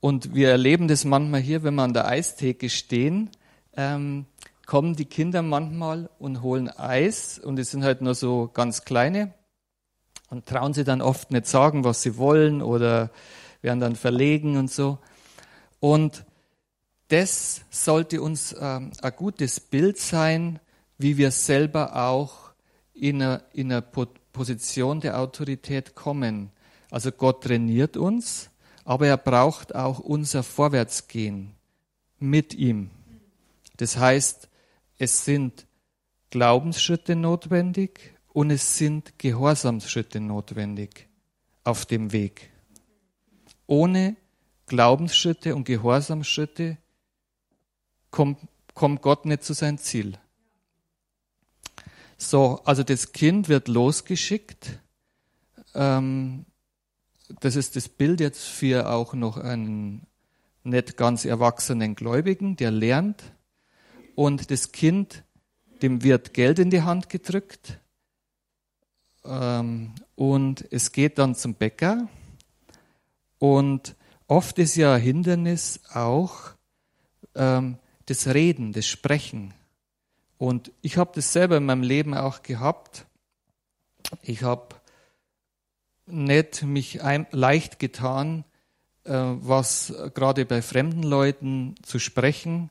und 0.00 0.34
wir 0.34 0.50
erleben 0.50 0.88
das 0.88 1.04
manchmal 1.04 1.40
hier, 1.40 1.62
wenn 1.62 1.74
wir 1.74 1.82
an 1.82 1.94
der 1.94 2.06
Eistheke 2.06 2.68
stehen, 2.68 3.30
ähm, 3.76 4.26
kommen 4.66 4.96
die 4.96 5.04
Kinder 5.04 5.42
manchmal 5.42 6.10
und 6.18 6.42
holen 6.42 6.68
Eis 6.68 7.38
und 7.38 7.58
es 7.58 7.70
sind 7.70 7.84
halt 7.84 8.00
nur 8.00 8.14
so 8.14 8.50
ganz 8.52 8.84
kleine 8.84 9.34
und 10.30 10.46
trauen 10.46 10.74
sie 10.74 10.84
dann 10.84 11.02
oft 11.02 11.30
nicht 11.30 11.46
sagen, 11.46 11.84
was 11.84 12.02
sie 12.02 12.16
wollen 12.16 12.62
oder 12.62 13.10
werden 13.62 13.80
dann 13.80 13.96
verlegen 13.96 14.56
und 14.56 14.70
so. 14.70 14.98
Und 15.80 16.24
das 17.08 17.62
sollte 17.70 18.22
uns 18.22 18.54
ähm, 18.58 18.92
ein 19.02 19.12
gutes 19.16 19.60
Bild 19.60 19.98
sein, 19.98 20.60
wie 20.98 21.16
wir 21.16 21.30
selber 21.30 21.96
auch 22.08 22.52
in 22.94 23.22
einer, 23.22 23.42
in 23.52 23.70
einer 23.70 23.82
Position 23.82 25.00
der 25.00 25.20
Autorität 25.20 25.94
kommen. 25.94 26.50
Also 26.90 27.12
Gott 27.12 27.44
trainiert 27.44 27.96
uns, 27.96 28.50
aber 28.84 29.06
er 29.06 29.16
braucht 29.16 29.74
auch 29.74 29.98
unser 29.98 30.42
Vorwärtsgehen 30.42 31.54
mit 32.18 32.54
ihm. 32.54 32.90
Das 33.76 33.96
heißt, 33.96 34.48
es 34.98 35.24
sind 35.24 35.66
Glaubensschritte 36.30 37.16
notwendig 37.16 38.14
und 38.32 38.50
es 38.50 38.78
sind 38.78 39.18
Gehorsamsschritte 39.18 40.20
notwendig 40.20 41.08
auf 41.62 41.86
dem 41.86 42.12
Weg. 42.12 42.50
Ohne 43.66 44.16
Glaubensschritte 44.66 45.54
und 45.54 45.64
Gehorsamsschritte 45.64 46.78
kommt, 48.10 48.40
kommt 48.74 49.02
Gott 49.02 49.26
nicht 49.26 49.44
zu 49.44 49.52
seinem 49.52 49.78
Ziel. 49.78 50.18
So, 52.16 52.60
also 52.64 52.82
das 52.82 53.12
Kind 53.12 53.48
wird 53.48 53.68
losgeschickt. 53.68 54.80
Ähm, 55.74 56.46
das 57.40 57.56
ist 57.56 57.76
das 57.76 57.88
Bild 57.88 58.20
jetzt 58.20 58.44
für 58.44 58.90
auch 58.90 59.14
noch 59.14 59.36
einen 59.36 60.06
nicht 60.62 60.96
ganz 60.96 61.24
erwachsenen 61.24 61.94
Gläubigen, 61.94 62.56
der 62.56 62.70
lernt. 62.70 63.33
Und 64.14 64.50
das 64.50 64.72
Kind, 64.72 65.24
dem 65.82 66.02
wird 66.02 66.34
Geld 66.34 66.58
in 66.58 66.70
die 66.70 66.82
Hand 66.82 67.08
gedrückt. 67.08 67.78
Ähm, 69.24 69.92
und 70.14 70.66
es 70.70 70.92
geht 70.92 71.18
dann 71.18 71.34
zum 71.34 71.54
Bäcker. 71.54 72.08
Und 73.38 73.96
oft 74.26 74.58
ist 74.58 74.76
ja 74.76 74.96
Hindernis 74.96 75.80
auch, 75.92 76.52
ähm, 77.34 77.78
das 78.06 78.26
Reden, 78.28 78.72
das 78.72 78.86
Sprechen. 78.86 79.54
Und 80.38 80.72
ich 80.82 80.96
habe 80.96 81.12
das 81.14 81.32
selber 81.32 81.56
in 81.56 81.66
meinem 81.66 81.82
Leben 81.82 82.14
auch 82.14 82.42
gehabt. 82.42 83.06
Ich 84.22 84.42
habe 84.42 84.76
nicht 86.06 86.62
mich 86.62 87.00
leicht 87.30 87.78
getan, 87.78 88.44
äh, 89.04 89.12
was 89.12 89.94
gerade 90.14 90.44
bei 90.44 90.60
fremden 90.60 91.02
Leuten 91.02 91.74
zu 91.82 91.98
sprechen. 91.98 92.70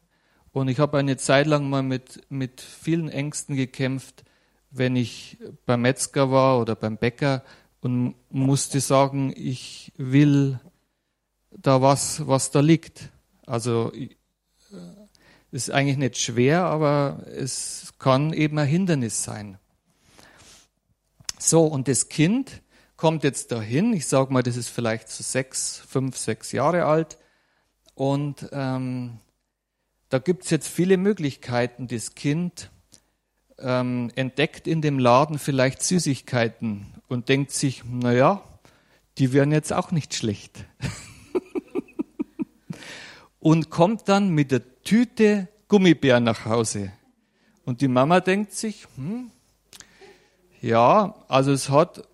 Und 0.53 0.67
ich 0.67 0.79
habe 0.79 0.97
eine 0.99 1.17
Zeit 1.17 1.47
lang 1.47 1.69
mal 1.69 1.83
mit, 1.83 2.21
mit 2.29 2.61
vielen 2.61 3.09
Ängsten 3.09 3.55
gekämpft, 3.55 4.23
wenn 4.69 4.95
ich 4.95 5.37
beim 5.65 5.81
Metzger 5.81 6.31
war 6.31 6.61
oder 6.61 6.75
beim 6.75 6.97
Bäcker 6.97 7.43
und 7.81 8.15
musste 8.29 8.79
sagen, 8.79 9.33
ich 9.35 9.91
will 9.97 10.59
da 11.51 11.81
was, 11.81 12.27
was 12.27 12.51
da 12.51 12.59
liegt. 12.59 13.09
Also 13.45 13.91
ist 15.51 15.71
eigentlich 15.71 15.97
nicht 15.97 16.17
schwer, 16.17 16.63
aber 16.65 17.25
es 17.27 17.93
kann 17.99 18.31
eben 18.31 18.57
ein 18.57 18.67
Hindernis 18.67 19.23
sein. 19.23 19.57
So, 21.39 21.65
und 21.65 21.87
das 21.87 22.09
Kind 22.09 22.61
kommt 22.95 23.23
jetzt 23.23 23.51
dahin, 23.51 23.91
ich 23.93 24.07
sage 24.07 24.31
mal, 24.31 24.43
das 24.43 24.55
ist 24.55 24.69
vielleicht 24.69 25.09
so 25.09 25.23
sechs, 25.23 25.83
fünf, 25.87 26.15
sechs 26.17 26.51
Jahre 26.51 26.85
alt, 26.85 27.17
und 27.95 28.49
ähm, 28.51 29.19
da 30.13 30.19
gibt 30.19 30.43
es 30.43 30.51
jetzt 30.51 30.67
viele 30.67 30.97
Möglichkeiten. 30.97 31.87
Das 31.87 32.13
Kind 32.13 32.69
ähm, 33.57 34.11
entdeckt 34.13 34.67
in 34.67 34.83
dem 34.83 34.99
Laden 34.99 35.39
vielleicht 35.39 35.81
Süßigkeiten 35.81 36.85
und 37.07 37.29
denkt 37.29 37.49
sich, 37.49 37.83
naja, 37.83 38.43
die 39.17 39.33
wären 39.33 39.51
jetzt 39.51 39.73
auch 39.73 39.89
nicht 39.89 40.13
schlecht. 40.13 40.65
und 43.39 43.71
kommt 43.71 44.07
dann 44.07 44.29
mit 44.29 44.51
der 44.51 44.61
Tüte 44.83 45.47
Gummibären 45.67 46.25
nach 46.25 46.45
Hause. 46.45 46.91
Und 47.65 47.81
die 47.81 47.87
Mama 47.87 48.19
denkt 48.19 48.53
sich, 48.53 48.85
hm, 48.95 49.31
ja, 50.61 51.15
also 51.27 51.51
es 51.51 51.71
hat, 51.71 52.07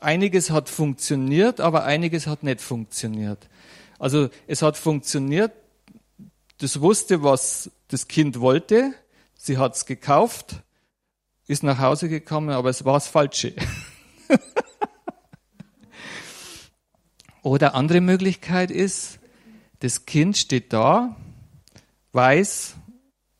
einiges 0.00 0.50
hat 0.50 0.70
funktioniert, 0.70 1.60
aber 1.60 1.84
einiges 1.84 2.26
hat 2.26 2.44
nicht 2.44 2.62
funktioniert. 2.62 3.46
Also 3.98 4.30
es 4.46 4.62
hat 4.62 4.78
funktioniert, 4.78 5.52
das 6.62 6.80
wusste, 6.80 7.24
was 7.24 7.72
das 7.88 8.06
Kind 8.06 8.38
wollte, 8.38 8.94
sie 9.34 9.58
hat 9.58 9.74
es 9.74 9.84
gekauft, 9.84 10.62
ist 11.48 11.64
nach 11.64 11.80
Hause 11.80 12.08
gekommen, 12.08 12.50
aber 12.50 12.70
es 12.70 12.84
war 12.84 12.94
das 12.94 13.08
Falsche. 13.08 13.52
Oder 17.42 17.74
andere 17.74 18.00
Möglichkeit 18.00 18.70
ist, 18.70 19.18
das 19.80 20.06
Kind 20.06 20.36
steht 20.36 20.72
da, 20.72 21.16
weiß, 22.12 22.76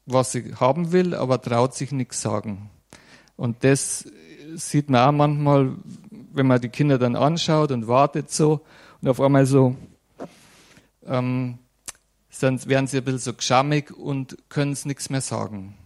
was 0.07 0.33
sie 0.33 0.57
haben 0.57 0.91
will, 0.91 1.15
aber 1.15 1.41
traut 1.41 1.77
sich 1.77 1.93
nichts 1.93 2.21
sagen. 2.21 2.71
Und 3.37 3.63
das 3.63 4.09
sieht 4.57 4.91
man 4.91 5.09
auch 5.09 5.13
manchmal, 5.13 5.77
wenn 6.33 6.49
man 6.49 6.61
die 6.61 6.71
Kinder 6.71 6.99
dann 6.99 7.15
anschaut 7.15 7.71
und 7.71 7.87
wartet 7.87 8.33
so 8.33 8.63
und 9.01 9.09
auf 9.09 9.21
einmal 9.21 9.47
so, 9.47 9.77
ähm, 11.07 11.61
dann 12.41 12.65
werden 12.67 12.87
sie 12.87 12.99
ein 12.99 13.05
bisschen 13.05 13.19
so 13.19 13.35
geschammig 13.35 13.91
und 13.91 14.37
können 14.49 14.73
es 14.73 14.85
nichts 14.85 15.11
mehr 15.11 15.21
sagen. 15.21 15.77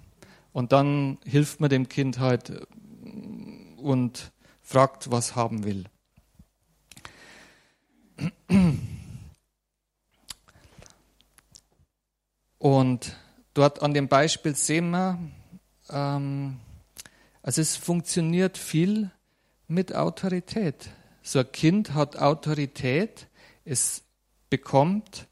Und 0.53 0.73
dann 0.73 1.19
hilft 1.25 1.61
man 1.61 1.71
dem 1.71 1.89
Kind 1.89 2.19
halt 2.19 2.67
und 3.77 4.33
fragt, 4.63 5.11
was 5.11 5.37
haben 5.37 5.65
will. 5.65 5.85
Und 12.59 13.17
dort 13.55 13.83
an 13.83 13.95
dem 13.95 14.09
Beispiel 14.09 14.57
sehen 14.57 14.91
wir, 14.91 15.19
ähm, 15.91 16.59
also 17.43 17.61
es 17.61 17.77
funktioniert 17.77 18.57
viel 18.59 19.11
mit 19.69 19.95
Autorität. 19.95 20.91
So 21.23 21.41
ein 21.41 21.53
Kind 21.53 21.95
hat 21.95 22.17
Autorität, 22.17 23.29
es 23.65 24.03
bekommt 24.49 25.27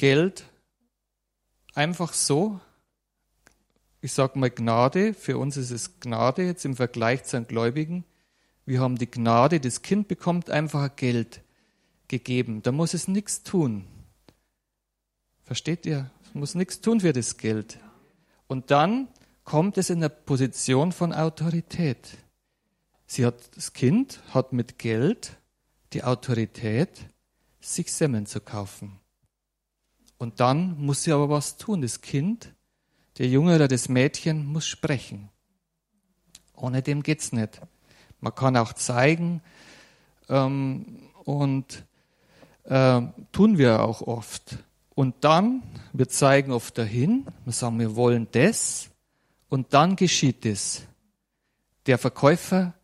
Geld 0.00 0.46
einfach 1.74 2.14
so, 2.14 2.58
ich 4.00 4.14
sage 4.14 4.38
mal 4.38 4.48
Gnade, 4.48 5.12
für 5.12 5.36
uns 5.36 5.58
ist 5.58 5.70
es 5.70 6.00
Gnade 6.00 6.42
jetzt 6.42 6.64
im 6.64 6.74
Vergleich 6.74 7.24
zu 7.24 7.36
einem 7.36 7.46
Gläubigen. 7.46 8.06
Wir 8.64 8.80
haben 8.80 8.96
die 8.96 9.10
Gnade, 9.10 9.60
das 9.60 9.82
Kind 9.82 10.08
bekommt 10.08 10.48
einfach 10.48 10.96
Geld 10.96 11.42
gegeben. 12.08 12.62
Da 12.62 12.72
muss 12.72 12.94
es 12.94 13.08
nichts 13.08 13.42
tun. 13.42 13.84
Versteht 15.42 15.84
ihr? 15.84 16.10
Es 16.24 16.32
muss 16.32 16.54
nichts 16.54 16.80
tun 16.80 17.00
für 17.00 17.12
das 17.12 17.36
Geld. 17.36 17.78
Und 18.46 18.70
dann 18.70 19.06
kommt 19.44 19.76
es 19.76 19.90
in 19.90 20.00
der 20.00 20.08
Position 20.08 20.92
von 20.92 21.12
Autorität. 21.12 22.16
Sie 23.06 23.26
hat, 23.26 23.54
das 23.54 23.74
Kind 23.74 24.22
hat 24.32 24.54
mit 24.54 24.78
Geld 24.78 25.36
die 25.92 26.04
Autorität, 26.04 27.04
sich 27.60 27.92
Semmeln 27.92 28.24
zu 28.24 28.40
kaufen. 28.40 28.98
Und 30.20 30.38
dann 30.38 30.76
muss 30.78 31.04
sie 31.04 31.12
aber 31.12 31.30
was 31.30 31.56
tun. 31.56 31.80
Das 31.80 32.02
Kind, 32.02 32.52
der 33.16 33.26
Junge 33.26 33.54
oder 33.54 33.68
das 33.68 33.88
Mädchen 33.88 34.44
muss 34.44 34.66
sprechen. 34.66 35.30
Ohne 36.54 36.82
dem 36.82 37.02
geht's 37.02 37.32
nicht. 37.32 37.58
Man 38.20 38.34
kann 38.34 38.54
auch 38.58 38.74
zeigen 38.74 39.40
ähm, 40.28 41.08
und 41.24 41.86
äh, 42.64 43.00
tun 43.32 43.56
wir 43.56 43.82
auch 43.82 44.02
oft. 44.02 44.58
Und 44.94 45.24
dann, 45.24 45.62
wir 45.94 46.10
zeigen 46.10 46.52
oft 46.52 46.76
dahin, 46.76 47.26
wir 47.46 47.54
sagen, 47.54 47.78
wir 47.78 47.96
wollen 47.96 48.28
das, 48.32 48.90
und 49.48 49.72
dann 49.72 49.96
geschieht 49.96 50.44
es. 50.44 50.82
Der 51.86 51.96
Verkäufer 51.96 52.74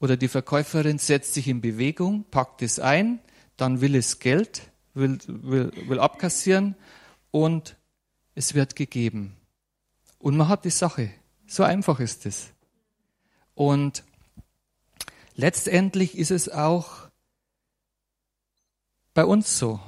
oder 0.00 0.16
die 0.16 0.28
Verkäuferin 0.28 0.96
setzt 0.96 1.34
sich 1.34 1.46
in 1.46 1.60
Bewegung, 1.60 2.24
packt 2.30 2.62
es 2.62 2.78
ein, 2.78 3.18
dann 3.58 3.82
will 3.82 3.96
es 3.96 4.18
Geld, 4.18 4.70
will, 4.96 5.18
will, 5.26 5.72
will 5.88 6.00
abkassieren 6.00 6.74
und 7.30 7.76
es 8.34 8.54
wird 8.54 8.74
gegeben. 8.74 9.36
Und 10.18 10.36
man 10.36 10.48
hat 10.48 10.64
die 10.64 10.70
Sache. 10.70 11.10
So 11.46 11.62
einfach 11.62 12.00
ist 12.00 12.26
es. 12.26 12.48
Und 13.54 14.02
letztendlich 15.34 16.18
ist 16.18 16.30
es 16.30 16.48
auch 16.48 17.08
bei 19.14 19.24
uns 19.24 19.58
so. 19.58 19.80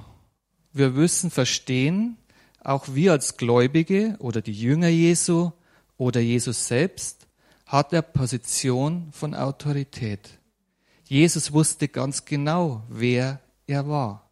Wir 0.73 0.91
müssen 0.91 1.31
verstehen, 1.31 2.17
auch 2.63 2.87
wir 2.95 3.13
als 3.13 3.37
Gläubige 3.37 4.17
oder 4.21 4.41
die 4.41 4.53
Jünger 4.53 4.89
Jesu 4.89 5.53
oder 5.97 6.21
Jesus 6.21 6.69
selbst, 6.69 7.27
hat 7.67 7.93
er 7.93 8.03
Position 8.03 9.11
von 9.13 9.35
Autorität. 9.35 10.39
Jesus 11.05 11.53
wusste 11.53 11.89
ganz 11.89 12.25
genau, 12.25 12.85
wer 12.89 13.41
er 13.67 13.89
war. 13.89 14.28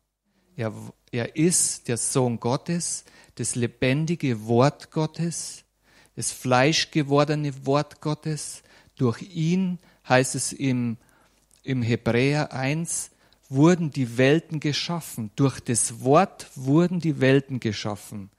Er, 0.56 0.72
er 1.12 1.36
ist 1.36 1.88
der 1.88 1.98
Sohn 1.98 2.40
Gottes, 2.40 3.04
das 3.34 3.54
lebendige 3.54 4.46
Wort 4.46 4.90
Gottes, 4.90 5.64
das 6.16 6.32
fleischgewordene 6.32 7.66
Wort 7.66 8.00
Gottes. 8.00 8.62
Durch 8.96 9.20
ihn 9.22 9.78
heißt 10.08 10.34
es 10.34 10.52
im, 10.54 10.96
im 11.62 11.82
Hebräer 11.82 12.52
1, 12.52 13.10
wurden 13.48 13.90
die 13.90 14.16
Welten 14.16 14.58
geschaffen. 14.58 15.30
Durch 15.36 15.60
das 15.60 16.00
Wort 16.00 16.48
wurden 16.54 17.00
die 17.00 17.20
Welten 17.20 17.60
geschaffen. 17.60 18.30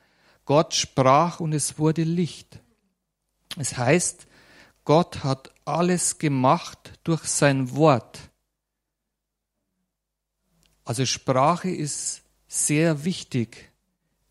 Gott 0.46 0.74
sprach 0.74 1.40
und 1.40 1.54
es 1.54 1.78
wurde 1.78 2.04
Licht. 2.04 2.60
Es 3.58 3.78
heißt, 3.78 4.28
Gott 4.86 5.24
hat 5.24 5.52
alles 5.66 6.18
gemacht 6.18 6.94
durch 7.04 7.26
sein 7.26 7.76
Wort. 7.76 8.27
Also 10.88 11.06
Sprache 11.06 11.70
ist 11.70 12.22
sehr 12.48 13.04
wichtig 13.04 13.74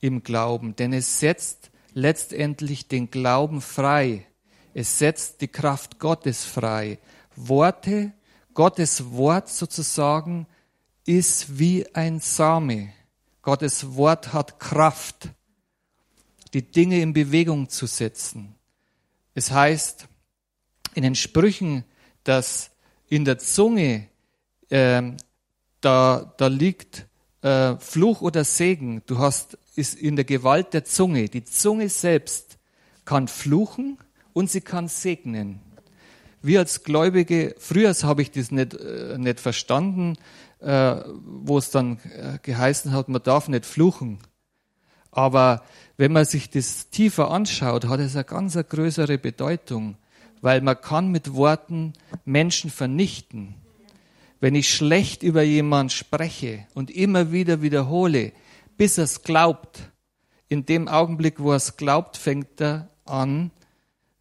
im 0.01 0.23
Glauben, 0.23 0.75
denn 0.75 0.95
es 0.95 1.21
setzt 1.21 1.71
letztendlich 1.92 2.88
den 2.88 3.11
Glauben 3.11 3.61
frei. 3.61 4.27
Es 4.73 4.99
setzt 4.99 5.42
die 5.42 5.49
Kraft 5.49 5.99
Gottes 5.99 6.47
frei. 6.47 6.99
Worte, 7.37 8.14
Gottes 8.55 9.11
Wort 9.11 9.51
sozusagen, 9.51 10.47
ist 11.05 11.59
wie 11.59 11.95
ein 11.95 12.21
Same. 12.21 12.90
Gottes 13.42 13.95
Wort 13.95 14.33
hat 14.33 14.59
Kraft, 14.59 15.29
die 16.55 16.62
Dinge 16.62 17.03
in 17.03 17.12
Bewegung 17.12 17.69
zu 17.69 17.85
setzen. 17.85 18.55
Es 19.35 19.51
heißt, 19.51 20.09
in 20.95 21.03
den 21.03 21.16
Sprüchen, 21.16 21.85
dass 22.25 22.71
in 23.11 23.27
der 23.27 23.37
Zunge 23.37 24.09
äh, 24.71 25.03
da, 25.87 26.35
da 26.37 26.49
liegt 26.49 27.07
äh, 27.42 27.77
Fluch 27.77 28.20
oder 28.20 28.44
Segen. 28.44 29.03
Du 29.07 29.18
hast 29.18 29.57
ist 29.77 29.94
in 29.94 30.16
der 30.16 30.25
Gewalt 30.25 30.75
der 30.75 30.85
Zunge. 30.85 31.29
Die 31.29 31.44
Zunge 31.44 31.88
selbst 31.88 32.59
kann 33.05 33.29
fluchen 33.29 33.99
und 34.33 34.51
sie 34.51 34.62
kann 34.62 34.88
segnen. 34.88 35.61
Wir 36.42 36.61
als 36.61 36.83
Gläubige, 36.83 37.55
früher 37.59 37.92
habe 38.03 38.22
ich 38.22 38.31
das 38.31 38.51
nicht, 38.51 38.75
äh, 38.75 39.16
nicht 39.18 39.38
verstanden, 39.38 40.16
äh, 40.61 40.96
wo 41.25 41.59
es 41.59 41.70
dann 41.70 41.99
äh, 42.14 42.38
geheißen 42.42 42.92
hat, 42.92 43.09
man 43.09 43.22
darf 43.22 43.49
nicht 43.49 43.66
fluchen. 43.66 44.18
Aber 45.12 45.62
wenn 45.96 46.12
man 46.12 46.25
sich 46.25 46.51
das 46.51 46.90
tiefer 46.90 47.31
anschaut, 47.31 47.87
hat 47.87 48.01
es 48.01 48.16
eine 48.16 48.25
ganz 48.25 48.57
eine 48.57 48.64
größere 48.64 49.18
Bedeutung 49.18 49.96
weil 50.40 50.61
man 50.61 50.81
kann 50.81 51.11
mit 51.11 51.35
Worten 51.35 51.92
Menschen 52.25 52.70
vernichten. 52.70 53.55
Wenn 54.40 54.55
ich 54.55 54.75
schlecht 54.75 55.22
über 55.22 55.42
jemanden 55.42 55.90
spreche 55.90 56.66
und 56.75 56.90
immer 56.90 57.33
wieder 57.33 57.62
wiederhole, 57.62 58.33
bis 58.77 58.99
er 58.99 59.05
es 59.05 59.22
glaubt, 59.22 59.90
in 60.49 60.66
dem 60.66 60.88
Augenblick, 60.88 61.40
wo 61.40 61.53
er 61.53 61.57
es 61.57 61.77
glaubt, 61.77 62.16
fängt 62.16 62.61
er 62.61 62.90
an, 63.05 63.51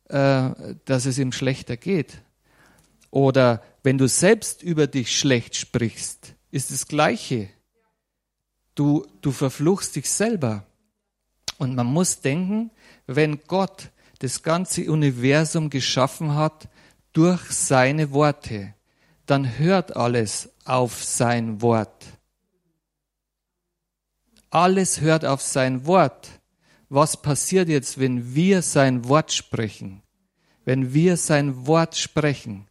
äh, 0.09 0.49
dass 0.85 1.05
es 1.05 1.17
ihm 1.17 1.31
schlechter 1.31 1.77
geht. 1.77 2.21
Oder 3.11 3.63
wenn 3.83 3.97
du 3.97 4.07
selbst 4.07 4.63
über 4.63 4.87
dich 4.87 5.17
schlecht 5.17 5.55
sprichst, 5.55 6.35
ist 6.51 6.71
das 6.71 6.87
Gleiche. 6.87 7.49
Du, 8.75 9.05
du 9.21 9.31
verfluchst 9.31 9.95
dich 9.95 10.09
selber. 10.09 10.65
Und 11.57 11.75
man 11.75 11.87
muss 11.87 12.21
denken, 12.21 12.71
wenn 13.07 13.39
Gott 13.47 13.89
das 14.19 14.43
ganze 14.43 14.91
Universum 14.91 15.69
geschaffen 15.69 16.35
hat 16.35 16.67
durch 17.13 17.41
seine 17.51 18.11
Worte, 18.11 18.74
dann 19.25 19.57
hört 19.57 19.95
alles 19.95 20.49
auf 20.65 21.03
sein 21.03 21.61
Wort. 21.61 22.05
Alles 24.49 25.01
hört 25.01 25.25
auf 25.25 25.41
sein 25.41 25.85
Wort. 25.85 26.29
Was 26.89 27.21
passiert 27.21 27.67
jetzt, 27.67 27.99
wenn 27.99 28.35
wir 28.35 28.61
sein 28.61 29.07
Wort 29.07 29.33
sprechen? 29.33 30.01
Wenn 30.63 30.93
wir 30.93 31.17
sein 31.17 31.67
Wort 31.67 31.97
sprechen? 31.97 32.67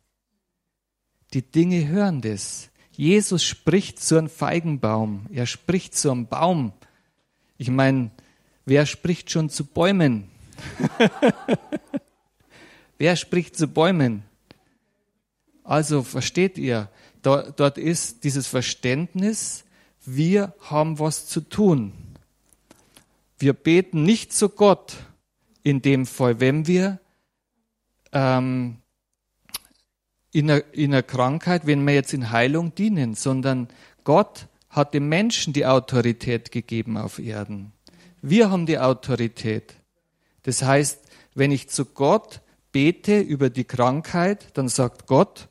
Die 1.33 1.43
Dinge 1.43 1.87
hören 1.89 2.23
das. 2.23 2.71
Jesus 2.93 3.43
spricht 3.43 4.01
zu 4.01 4.17
einem 4.17 4.29
Feigenbaum. 4.29 5.27
Er 5.31 5.47
spricht 5.47 5.97
zu 5.97 6.11
einem 6.11 6.27
Baum. 6.27 6.73
Ich 7.59 7.71
meine, 7.71 8.11
wer 8.65 8.87
spricht 8.87 9.31
schon 9.31 9.51
zu 9.51 9.65
Bäumen? 9.65 10.31
Wer 12.99 13.17
spricht 13.17 13.57
zu 13.57 13.67
Bäumen? 13.67 14.23
Also 15.65 16.03
versteht 16.03 16.59
ihr, 16.59 16.91
dort 17.23 17.79
ist 17.79 18.23
dieses 18.25 18.47
Verständnis, 18.47 19.65
wir 20.05 20.55
haben 20.61 20.99
was 20.99 21.27
zu 21.27 21.41
tun. 21.41 21.93
Wir 23.39 23.55
beten 23.55 24.03
nicht 24.03 24.33
zu 24.33 24.51
Gott 24.51 24.97
in 25.63 25.81
dem 25.81 26.07
Fall, 26.07 26.39
wenn 26.41 26.67
wir 26.67 27.01
ähm, 28.13 28.77
in, 30.31 30.51
einer, 30.51 30.63
in 30.75 30.93
einer 30.93 31.03
Krankheit, 31.03 31.67
wenn 31.67 31.87
wir 31.87 31.95
jetzt 31.95 32.13
in 32.13 32.31
Heilung 32.31 32.75
dienen, 32.75 33.15
sondern 33.15 33.69
Gott 34.05 34.47
hat 34.69 34.93
dem 34.93 35.09
Menschen 35.09 35.53
die 35.53 35.65
Autorität 35.65 36.53
gegeben 36.53 36.99
auf 36.99 37.19
Erden. 37.19 37.73
Wir 38.21 38.51
haben 38.51 38.67
die 38.67 38.79
Autorität. 38.79 39.75
Das 40.43 40.63
heißt, 40.63 41.01
wenn 41.35 41.51
ich 41.51 41.69
zu 41.69 41.87
Gott 41.87 42.41
bete 42.73 43.21
über 43.21 43.51
die 43.51 43.65
Krankheit, 43.65 44.49
dann 44.55 44.69
sagt 44.69 45.07
Gott, 45.07 45.49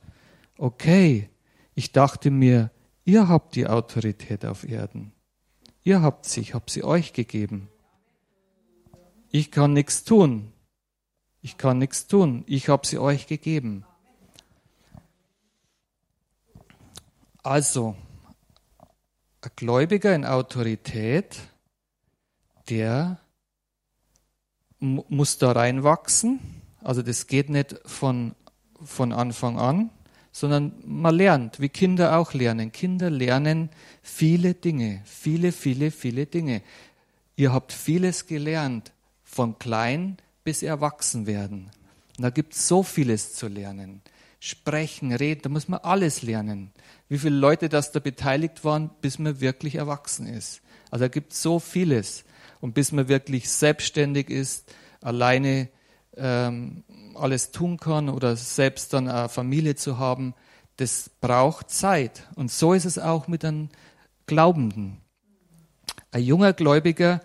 okay, 0.58 1.30
ich 1.76 1.92
dachte 1.92 2.32
mir, 2.32 2.72
ihr 3.06 3.28
habt 3.28 3.56
die 3.56 3.68
Autorität 3.68 4.46
auf 4.46 4.64
Erden. 4.64 5.14
Ihr 5.84 6.02
habt 6.02 6.26
sie, 6.26 6.42
ich 6.42 6.54
habe 6.54 6.70
sie 6.70 6.84
euch 6.84 7.14
gegeben. 7.14 7.70
Ich 9.32 9.52
kann 9.52 9.74
nichts 9.74 10.04
tun. 10.04 10.54
Ich 11.42 11.58
kann 11.58 11.80
nichts 11.80 12.08
tun. 12.08 12.44
Ich 12.48 12.70
habe 12.70 12.88
sie 12.88 13.00
euch 13.00 13.28
gegeben. 13.28 13.86
Also, 17.42 17.98
ein 19.42 19.52
Gläubiger 19.58 20.16
in 20.16 20.24
Autorität, 20.24 21.38
der 22.70 23.20
muss 24.80 25.38
da 25.38 25.52
reinwachsen. 25.52 26.40
Also 26.82 27.02
das 27.02 27.28
geht 27.28 27.50
nicht 27.50 27.80
von, 27.86 28.36
von 28.82 29.12
Anfang 29.12 29.60
an, 29.60 29.90
sondern 30.34 30.74
man 30.84 31.16
lernt, 31.16 31.60
wie 31.60 31.70
Kinder 31.70 32.18
auch 32.18 32.34
lernen. 32.34 32.72
Kinder 32.72 33.12
lernen 33.12 33.70
viele 34.02 34.56
Dinge, 34.56 35.04
viele, 35.06 35.52
viele, 35.52 35.92
viele 35.92 36.26
Dinge. 36.26 36.64
Ihr 37.36 37.54
habt 37.54 37.72
vieles 37.72 38.26
gelernt, 38.26 38.92
von 39.24 39.60
klein 39.60 40.18
bis 40.44 40.64
erwachsen 40.64 41.28
werden. 41.28 41.70
Und 42.18 42.24
da 42.24 42.32
gibt 42.32 42.56
es 42.56 42.68
so 42.68 42.82
vieles 42.82 43.36
zu 43.36 43.48
lernen. 43.48 44.02
Sprechen, 44.40 45.14
reden, 45.14 45.44
da 45.44 45.50
muss 45.50 45.68
man 45.68 45.80
alles 45.82 46.24
lernen. 46.24 46.72
Wie 47.10 47.20
viele 47.20 47.36
Leute 47.36 47.70
das 47.70 47.92
da 47.92 48.00
beteiligt 48.00 48.66
waren, 48.66 48.90
bis 49.02 49.20
man 49.20 49.40
wirklich 49.40 49.76
erwachsen 49.76 50.26
ist. 50.26 50.62
Also 50.90 51.06
da 51.06 51.10
gibt 51.10 51.34
es 51.34 51.44
so 51.44 51.60
vieles. 51.60 52.26
Und 52.60 52.74
bis 52.74 52.92
man 52.92 53.08
wirklich 53.08 53.52
selbstständig 53.52 54.32
ist, 54.32 54.74
alleine 55.00 55.70
ähm, 56.18 56.84
alles 57.16 57.52
tun 57.52 57.78
kann 57.78 58.10
oder 58.10 58.36
selbst 58.36 58.94
dann 58.94 59.08
eine 59.08 59.30
Familie 59.30 59.76
zu 59.76 59.98
haben, 59.98 60.34
das 60.78 61.10
braucht 61.22 61.70
Zeit. 61.70 62.28
Und 62.36 62.52
so 62.52 62.74
ist 62.74 62.86
es 62.86 62.98
auch 62.98 63.28
mit 63.28 63.46
einem 63.46 63.70
Glaubenden. 64.26 64.98
Ein 66.12 66.24
junger 66.24 66.54
Gläubiger 66.54 67.22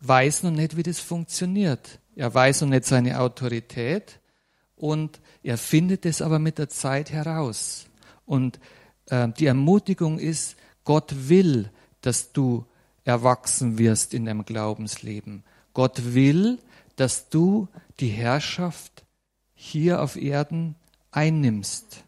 weiß 0.00 0.44
noch 0.44 0.50
nicht, 0.50 0.76
wie 0.76 0.82
das 0.82 1.00
funktioniert. 1.00 1.98
Er 2.16 2.32
weiß 2.32 2.62
noch 2.62 2.68
nicht 2.68 2.84
seine 2.84 3.20
Autorität 3.20 4.20
und 4.76 5.20
er 5.42 5.58
findet 5.58 6.06
es 6.06 6.22
aber 6.22 6.38
mit 6.38 6.58
der 6.58 6.68
Zeit 6.68 7.10
heraus. 7.10 7.86
Und 8.26 8.58
äh, 9.06 9.28
die 9.28 9.46
Ermutigung 9.46 10.18
ist, 10.18 10.56
Gott 10.84 11.28
will, 11.28 11.70
dass 12.00 12.32
du 12.32 12.64
erwachsen 13.04 13.78
wirst 13.78 14.14
in 14.14 14.24
deinem 14.24 14.44
Glaubensleben. 14.44 15.44
Gott 15.72 16.14
will, 16.14 16.58
dass 17.00 17.30
du 17.30 17.66
die 17.98 18.10
Herrschaft 18.10 19.06
hier 19.54 20.02
auf 20.02 20.16
Erden 20.16 20.76
einnimmst. 21.10 22.04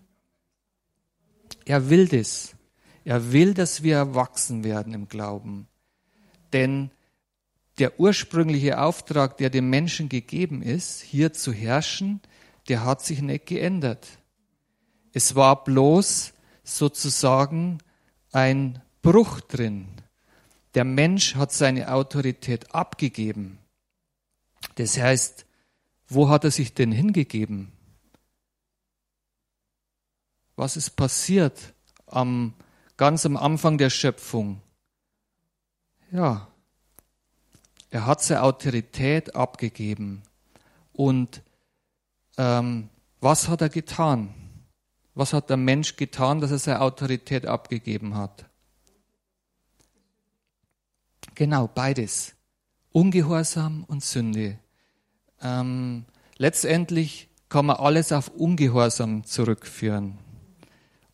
Er 1.64 1.88
will 1.88 2.08
das. 2.08 2.54
Er 3.02 3.32
will, 3.32 3.54
dass 3.54 3.82
wir 3.82 3.96
erwachsen 3.96 4.64
werden 4.64 4.92
im 4.92 5.08
Glauben. 5.08 5.66
Denn 6.52 6.90
der 7.78 7.98
ursprüngliche 7.98 8.82
Auftrag, 8.82 9.38
der 9.38 9.48
dem 9.48 9.70
Menschen 9.70 10.10
gegeben 10.10 10.60
ist, 10.60 11.00
hier 11.00 11.32
zu 11.32 11.54
herrschen, 11.54 12.20
der 12.68 12.84
hat 12.84 13.00
sich 13.00 13.22
nicht 13.22 13.46
geändert. 13.46 14.06
Es 15.14 15.34
war 15.34 15.64
bloß 15.64 16.34
sozusagen 16.64 17.78
ein 18.30 18.82
Bruch 19.00 19.40
drin. 19.40 19.88
Der 20.74 20.84
Mensch 20.84 21.34
hat 21.34 21.50
seine 21.50 21.94
Autorität 21.94 22.74
abgegeben. 22.74 23.58
Das 24.76 24.98
heißt, 24.98 25.46
wo 26.08 26.28
hat 26.28 26.44
er 26.44 26.50
sich 26.50 26.74
denn 26.74 26.92
hingegeben? 26.92 27.72
Was 30.56 30.76
ist 30.76 30.90
passiert 30.90 31.74
am, 32.06 32.54
ganz 32.96 33.24
am 33.26 33.36
Anfang 33.36 33.78
der 33.78 33.90
Schöpfung? 33.90 34.60
Ja, 36.10 36.48
er 37.90 38.06
hat 38.06 38.22
seine 38.22 38.42
Autorität 38.42 39.34
abgegeben. 39.34 40.22
Und 40.92 41.42
ähm, 42.38 42.88
was 43.20 43.48
hat 43.48 43.60
er 43.60 43.68
getan? 43.68 44.34
Was 45.14 45.32
hat 45.32 45.50
der 45.50 45.58
Mensch 45.58 45.96
getan, 45.96 46.40
dass 46.40 46.50
er 46.50 46.58
seine 46.58 46.80
Autorität 46.80 47.46
abgegeben 47.46 48.14
hat? 48.14 48.46
Genau, 51.34 51.66
beides. 51.66 52.34
Ungehorsam 52.92 53.84
und 53.84 54.04
Sünde. 54.04 54.58
Ähm, 55.40 56.04
letztendlich 56.36 57.28
kann 57.48 57.66
man 57.66 57.76
alles 57.76 58.12
auf 58.12 58.28
Ungehorsam 58.28 59.24
zurückführen. 59.24 60.18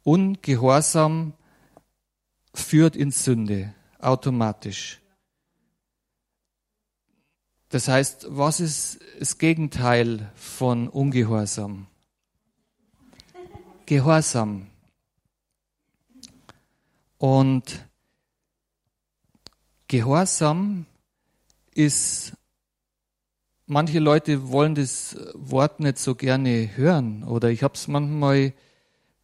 Ungehorsam 0.03 1.33
führt 2.55 2.97
in 2.97 3.11
Sünde, 3.11 3.74
automatisch. 3.99 5.01
Das 7.68 7.89
heißt, 7.89 8.26
was 8.31 8.61
ist 8.61 9.01
das 9.18 9.39
Gegenteil 9.39 10.33
von 10.35 10.89
Ungehorsam? 10.89 11.87
Gehorsam. 13.85 14.66
Und 17.18 17.87
Gehorsam 19.89 20.87
ist, 21.79 22.33
manche 23.66 24.01
Leute 24.01 24.49
wollen 24.49 24.74
das 24.74 25.16
Wort 25.35 25.79
nicht 25.79 25.99
so 25.99 26.16
gerne 26.16 26.76
hören 26.76 27.22
oder 27.22 27.51
ich 27.51 27.62
habe 27.62 27.74
es 27.74 27.87
manchmal 27.87 28.53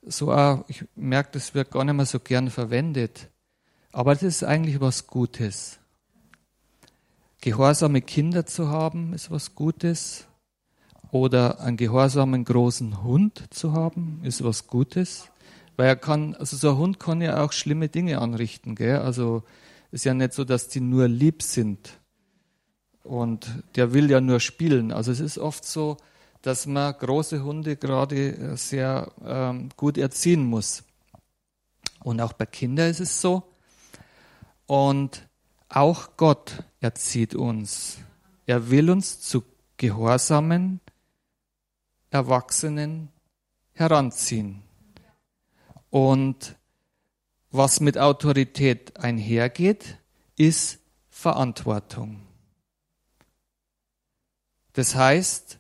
so 0.03 0.33
auch, 0.33 0.65
ich 0.69 0.85
merke, 0.95 1.31
das 1.33 1.55
wird 1.55 1.73
gar 1.73 1.85
nicht 1.85 1.95
mehr 1.95 2.07
so 2.07 2.21
gern 2.21 2.51
verwendet. 2.51 3.29
Aber 3.91 4.13
das 4.15 4.23
ist 4.23 4.45
eigentlich 4.45 4.81
was 4.81 5.09
Gutes. 5.09 5.81
Gehorsame 7.41 8.03
Kinder 8.03 8.47
zu 8.47 8.69
haben, 8.69 9.15
ist 9.15 9.31
was 9.31 9.55
Gutes. 9.55 10.27
Oder 11.11 11.61
einen 11.61 11.77
gehorsamen 11.77 12.45
großen 12.45 13.03
Hund 13.03 13.45
zu 13.51 13.73
haben, 13.73 14.21
ist 14.23 14.45
was 14.45 14.67
Gutes. 14.67 15.31
Weil 15.77 15.89
er 15.89 15.97
kann, 15.97 16.35
also 16.35 16.57
so 16.57 16.71
ein 16.71 16.79
Hund 16.79 17.01
kann 17.01 17.21
ja 17.21 17.43
auch 17.43 17.53
schlimme 17.53 17.89
Dinge 17.89 18.21
anrichten, 18.21 18.75
gell? 18.75 18.99
Also, 18.99 19.43
ist 19.91 20.05
ja 20.05 20.15
nicht 20.15 20.35
so, 20.35 20.45
dass 20.45 20.69
die 20.69 20.81
nur 20.81 21.09
lieb 21.09 21.43
sind. 21.43 21.99
Und 23.05 23.63
der 23.77 23.93
will 23.93 24.11
ja 24.11 24.21
nur 24.21 24.41
spielen. 24.41 24.91
Also 24.91 25.13
es 25.13 25.21
ist 25.21 25.39
oft 25.39 25.65
so, 25.65 25.99
dass 26.43 26.67
man 26.67 26.93
große 26.93 27.43
Hunde 27.45 27.77
gerade 27.77 28.35
äh, 28.37 28.57
sehr 28.57 29.13
ähm, 29.25 29.69
gut 29.77 29.97
erziehen 29.97 30.45
muss. 30.45 30.83
Und 32.03 32.21
auch 32.21 32.33
bei 32.33 32.47
Kindern 32.47 32.91
ist 32.91 33.01
es 33.01 33.21
so. 33.21 33.45
Und 34.67 35.27
auch 35.69 36.17
Gott 36.17 36.63
erzieht 36.81 37.35
uns. 37.35 37.99
Er 38.47 38.71
will 38.71 38.91
uns 38.91 39.21
zu 39.21 39.45
gehorsamen 39.77 40.81
Erwachsenen 42.11 43.09
heranziehen. 43.73 44.63
Und 45.91 46.57
was 47.51 47.81
mit 47.81 47.99
Autorität 47.99 48.99
einhergeht, 48.99 49.99
ist 50.37 50.79
Verantwortung. 51.09 52.24
Das 54.75 54.95
heißt, 54.95 55.59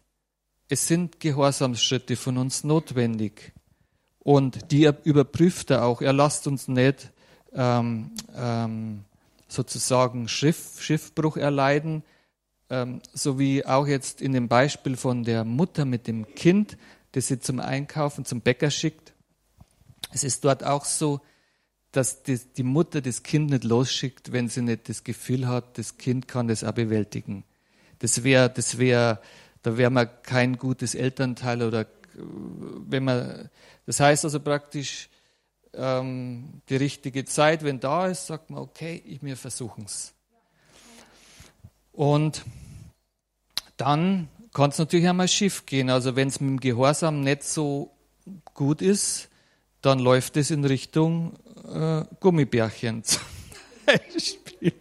es 0.68 0.86
sind 0.86 1.20
Gehorsamsschritte 1.20 2.16
von 2.16 2.36
uns 2.36 2.64
notwendig. 2.64 3.52
Und 4.18 4.70
die 4.70 4.90
überprüft 5.04 5.70
er 5.70 5.84
auch. 5.84 6.00
Er 6.00 6.12
lasst 6.12 6.46
uns 6.46 6.68
nicht 6.68 7.12
ähm, 7.52 8.10
ähm, 8.36 9.04
sozusagen 9.48 10.28
Schiff, 10.28 10.80
Schiffbruch 10.80 11.36
erleiden, 11.36 12.02
ähm, 12.70 13.00
so 13.12 13.38
wie 13.38 13.64
auch 13.64 13.86
jetzt 13.86 14.20
in 14.20 14.32
dem 14.32 14.48
Beispiel 14.48 14.96
von 14.96 15.24
der 15.24 15.44
Mutter 15.44 15.84
mit 15.84 16.06
dem 16.06 16.34
Kind, 16.34 16.76
das 17.12 17.28
sie 17.28 17.38
zum 17.38 17.60
Einkaufen 17.60 18.24
zum 18.24 18.40
Bäcker 18.40 18.70
schickt. 18.70 19.12
Es 20.12 20.24
ist 20.24 20.44
dort 20.44 20.64
auch 20.64 20.84
so, 20.84 21.20
dass 21.92 22.22
die, 22.22 22.38
die 22.56 22.62
Mutter 22.62 23.00
das 23.00 23.22
Kind 23.22 23.50
nicht 23.50 23.64
losschickt, 23.64 24.32
wenn 24.32 24.48
sie 24.48 24.62
nicht 24.62 24.88
das 24.88 25.04
Gefühl 25.04 25.46
hat, 25.46 25.78
das 25.78 25.98
Kind 25.98 26.26
kann 26.26 26.48
das 26.48 26.64
auch 26.64 26.72
bewältigen. 26.72 27.44
Das 28.05 28.22
wäre, 28.22 28.50
das 28.50 28.76
wäre, 28.76 29.18
da 29.62 29.78
wäre 29.78 29.88
man 29.88 30.11
kein 30.22 30.59
gutes 30.59 30.94
Elternteil 30.94 31.62
oder 31.62 31.86
wenn 32.12 33.02
man, 33.02 33.48
das 33.86 33.98
heißt 33.98 34.26
also 34.26 34.40
praktisch, 34.40 35.09
ähm, 35.72 36.61
die 36.68 36.76
richtige 36.76 37.24
Zeit, 37.24 37.64
wenn 37.64 37.80
da 37.80 38.09
ist, 38.09 38.26
sagt 38.26 38.50
man, 38.50 38.61
okay, 38.61 39.02
ich, 39.07 39.22
wir 39.22 39.38
versuchen 39.38 39.86
es. 39.86 40.12
Und 41.92 42.44
dann 43.78 44.28
kann 44.52 44.68
es 44.68 44.76
natürlich 44.76 45.09
einmal 45.09 45.28
schief 45.28 45.64
gehen. 45.64 45.88
Also 45.88 46.14
wenn 46.14 46.28
es 46.28 46.42
mit 46.42 46.50
dem 46.50 46.61
Gehorsam 46.61 47.22
nicht 47.22 47.42
so 47.42 47.90
gut 48.52 48.82
ist, 48.82 49.30
dann 49.80 49.98
läuft 49.98 50.36
es 50.36 50.50
in 50.50 50.66
Richtung 50.66 51.38
äh, 51.72 52.05
Gummibärchen 52.20 53.02
zum 53.02 53.22
Beispiel. 53.86 54.74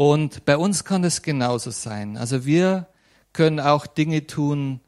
Und 0.00 0.46
bei 0.46 0.56
uns 0.56 0.84
kann 0.84 1.04
es 1.04 1.20
genauso 1.20 1.70
sein. 1.70 2.16
Also 2.16 2.46
wir 2.46 2.86
können 3.34 3.60
auch 3.60 3.86
Dinge 3.86 4.26
tun, 4.26 4.80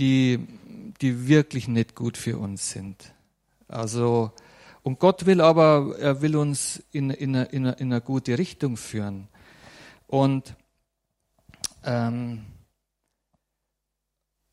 die, 0.00 0.44
die 1.00 1.28
wirklich 1.28 1.68
nicht 1.68 1.94
gut 1.94 2.16
für 2.16 2.36
uns 2.36 2.72
sind. 2.72 3.14
Also, 3.68 4.32
und 4.82 4.98
Gott 4.98 5.24
will 5.24 5.40
aber, 5.40 5.94
er 6.00 6.20
will 6.20 6.34
uns 6.34 6.82
in, 6.90 7.10
in, 7.10 7.36
eine, 7.36 7.44
in, 7.44 7.64
eine, 7.64 7.76
in 7.76 7.92
eine 7.92 8.00
gute 8.00 8.38
Richtung 8.38 8.76
führen. 8.76 9.28
Und, 10.08 10.56
ähm, 11.84 12.44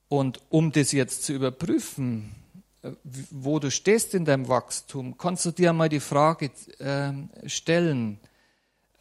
und 0.10 0.42
um 0.50 0.72
das 0.72 0.92
jetzt 0.92 1.24
zu 1.24 1.34
überprüfen, 1.34 2.36
äh, 2.84 2.92
wo 3.32 3.58
du 3.58 3.72
stehst 3.72 4.14
in 4.14 4.26
deinem 4.26 4.48
Wachstum, 4.48 5.18
kannst 5.18 5.44
du 5.48 5.50
dir 5.50 5.74
mal 5.74 5.90
die 5.90 6.02
Frage 6.02 6.52
äh, 6.78 7.50
stellen, 7.50 8.20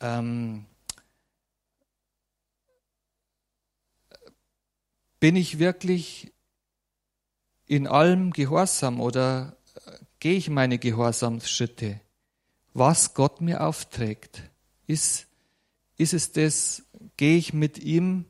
ähm, 0.00 0.64
bin 5.26 5.34
ich 5.34 5.58
wirklich 5.58 6.32
in 7.66 7.88
allem 7.88 8.30
gehorsam 8.30 9.00
oder 9.00 9.56
gehe 10.20 10.36
ich 10.36 10.48
meine 10.48 10.78
Gehorsamsschritte? 10.78 12.00
Was 12.74 13.12
Gott 13.12 13.40
mir 13.40 13.66
aufträgt, 13.66 14.48
ist, 14.86 15.26
ist 15.96 16.14
es 16.14 16.30
das, 16.30 16.84
gehe 17.16 17.38
ich 17.38 17.52
mit 17.52 17.80
ihm 17.80 18.26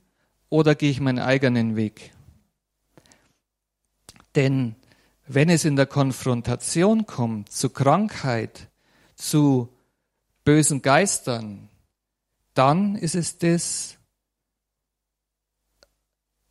oder 0.48 0.74
gehe 0.74 0.90
ich 0.90 1.00
meinen 1.00 1.18
eigenen 1.18 1.76
Weg? 1.76 2.14
Denn 4.34 4.74
wenn 5.26 5.50
es 5.50 5.66
in 5.66 5.76
der 5.76 5.84
Konfrontation 5.84 7.04
kommt 7.04 7.52
zu 7.52 7.68
Krankheit, 7.68 8.70
zu 9.16 9.68
bösen 10.44 10.80
Geistern, 10.80 11.68
dann 12.54 12.96
ist 12.96 13.14
es 13.14 13.36
das, 13.36 13.98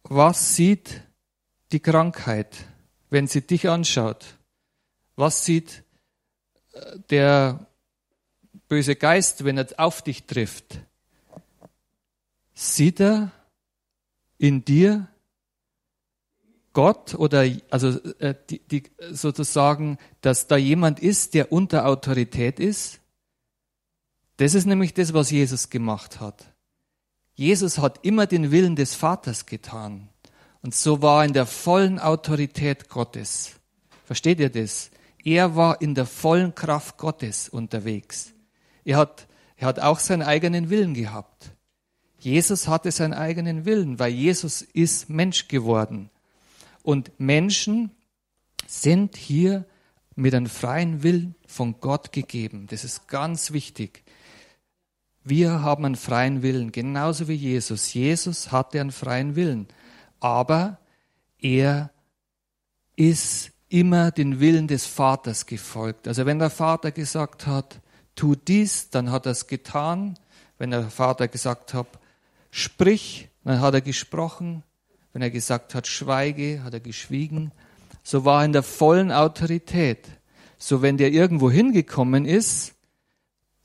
was 0.09 0.55
sieht 0.55 1.01
die 1.71 1.79
Krankheit, 1.79 2.55
wenn 3.09 3.27
sie 3.27 3.41
dich 3.41 3.69
anschaut? 3.69 4.37
Was 5.15 5.45
sieht 5.45 5.83
äh, 6.73 6.99
der 7.09 7.67
böse 8.67 8.95
Geist, 8.95 9.45
wenn 9.45 9.57
er 9.57 9.67
auf 9.77 10.01
dich 10.01 10.25
trifft? 10.25 10.79
Sieht 12.53 12.99
er 12.99 13.31
in 14.37 14.63
dir 14.63 15.07
Gott 16.73 17.15
oder 17.15 17.49
also 17.69 17.99
äh, 18.19 18.35
die, 18.49 18.59
die, 18.59 18.83
sozusagen, 19.11 19.97
dass 20.21 20.47
da 20.47 20.57
jemand 20.57 20.99
ist, 20.99 21.33
der 21.33 21.51
unter 21.51 21.87
Autorität 21.87 22.59
ist? 22.59 22.99
Das 24.37 24.53
ist 24.53 24.65
nämlich 24.65 24.93
das, 24.93 25.13
was 25.13 25.31
Jesus 25.31 25.69
gemacht 25.69 26.19
hat. 26.19 26.54
Jesus 27.35 27.77
hat 27.77 27.99
immer 28.03 28.25
den 28.27 28.51
Willen 28.51 28.75
des 28.75 28.95
Vaters 28.95 29.45
getan. 29.45 30.09
Und 30.61 30.73
so 30.73 31.01
war 31.01 31.21
er 31.21 31.27
in 31.27 31.33
der 31.33 31.45
vollen 31.45 31.99
Autorität 31.99 32.89
Gottes. 32.89 33.51
Versteht 34.05 34.39
ihr 34.39 34.49
das? 34.49 34.89
Er 35.23 35.55
war 35.55 35.81
in 35.81 35.95
der 35.95 36.05
vollen 36.05 36.55
Kraft 36.55 36.97
Gottes 36.97 37.49
unterwegs. 37.49 38.31
Er 38.85 38.97
hat, 38.97 39.27
er 39.57 39.67
hat 39.67 39.79
auch 39.79 39.99
seinen 39.99 40.21
eigenen 40.21 40.69
Willen 40.69 40.93
gehabt. 40.93 41.51
Jesus 42.19 42.67
hatte 42.67 42.91
seinen 42.91 43.13
eigenen 43.13 43.65
Willen, 43.65 43.99
weil 43.99 44.11
Jesus 44.11 44.61
ist 44.61 45.09
Mensch 45.09 45.47
geworden. 45.47 46.09
Und 46.83 47.11
Menschen 47.19 47.91
sind 48.65 49.17
hier 49.17 49.65
mit 50.15 50.33
einem 50.33 50.47
freien 50.47 51.03
Willen 51.03 51.35
von 51.45 51.79
Gott 51.81 52.11
gegeben. 52.11 52.67
Das 52.69 52.83
ist 52.83 53.07
ganz 53.07 53.51
wichtig. 53.51 54.04
Wir 55.27 55.63
haben 55.63 55.85
einen 55.85 55.95
freien 55.95 56.43
Willen, 56.43 56.71
genauso 56.71 57.27
wie 57.27 57.33
Jesus. 57.33 57.95
Jesus 57.95 58.51
hatte 58.51 58.79
einen 58.79 58.91
freien 58.91 59.35
Willen, 59.35 59.67
aber 60.19 60.77
er 61.41 61.89
ist 62.95 63.49
immer 63.67 64.11
den 64.11 64.39
Willen 64.39 64.67
des 64.67 64.85
Vaters 64.85 65.47
gefolgt. 65.47 66.07
Also 66.07 66.27
wenn 66.27 66.37
der 66.37 66.51
Vater 66.51 66.91
gesagt 66.91 67.47
hat, 67.47 67.81
tu 68.15 68.35
dies, 68.35 68.91
dann 68.91 69.09
hat 69.09 69.25
er 69.25 69.31
es 69.31 69.47
getan. 69.47 70.19
Wenn 70.59 70.69
der 70.69 70.91
Vater 70.91 71.27
gesagt 71.27 71.73
hat, 71.73 71.87
sprich, 72.51 73.27
dann 73.43 73.61
hat 73.61 73.73
er 73.73 73.81
gesprochen. 73.81 74.61
Wenn 75.11 75.23
er 75.23 75.31
gesagt 75.31 75.73
hat, 75.73 75.87
schweige, 75.87 76.63
hat 76.63 76.75
er 76.75 76.79
geschwiegen. 76.81 77.51
So 78.03 78.25
war 78.25 78.41
er 78.41 78.45
in 78.45 78.53
der 78.53 78.61
vollen 78.61 79.11
Autorität. 79.11 80.07
So 80.59 80.83
wenn 80.83 80.97
der 80.97 81.11
irgendwo 81.11 81.49
hingekommen 81.49 82.25
ist, 82.25 82.74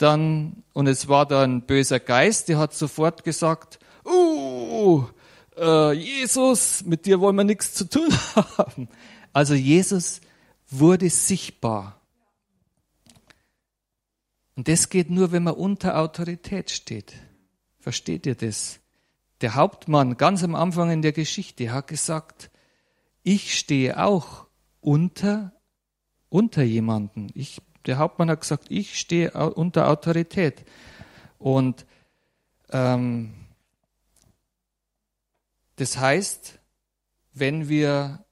dann, 0.00 0.64
und 0.72 0.86
es 0.86 1.08
war 1.08 1.26
da 1.26 1.42
ein 1.42 1.62
böser 1.62 2.00
Geist, 2.00 2.48
der 2.48 2.58
hat 2.58 2.72
sofort 2.72 3.22
gesagt, 3.22 3.78
uh, 4.06 5.04
äh, 5.56 5.92
Jesus, 5.92 6.84
mit 6.84 7.04
dir 7.04 7.20
wollen 7.20 7.36
wir 7.36 7.44
nichts 7.44 7.74
zu 7.74 7.88
tun 7.88 8.08
haben. 8.56 8.88
Also 9.32 9.54
Jesus 9.54 10.20
wurde 10.70 11.10
sichtbar. 11.10 12.00
Und 14.56 14.68
das 14.68 14.88
geht 14.88 15.10
nur, 15.10 15.32
wenn 15.32 15.42
man 15.42 15.54
unter 15.54 15.98
Autorität 15.98 16.70
steht. 16.70 17.14
Versteht 17.78 18.26
ihr 18.26 18.34
das? 18.34 18.80
Der 19.42 19.54
Hauptmann 19.54 20.16
ganz 20.16 20.42
am 20.44 20.54
Anfang 20.54 20.90
in 20.90 21.02
der 21.02 21.12
Geschichte 21.12 21.72
hat 21.72 21.88
gesagt, 21.88 22.50
ich 23.22 23.58
stehe 23.58 24.02
auch 24.02 24.46
unter, 24.80 25.52
unter 26.28 26.62
jemanden. 26.62 27.28
Ich 27.34 27.62
der 27.86 27.98
Hauptmann 27.98 28.30
hat 28.30 28.40
gesagt, 28.40 28.66
ich 28.68 28.98
stehe 28.98 29.32
unter 29.32 29.88
Autorität. 29.88 30.64
Und 31.38 31.86
ähm, 32.70 33.34
das 35.76 35.96
heißt, 35.96 36.58
wenn 37.32 37.68
wir 37.68 38.24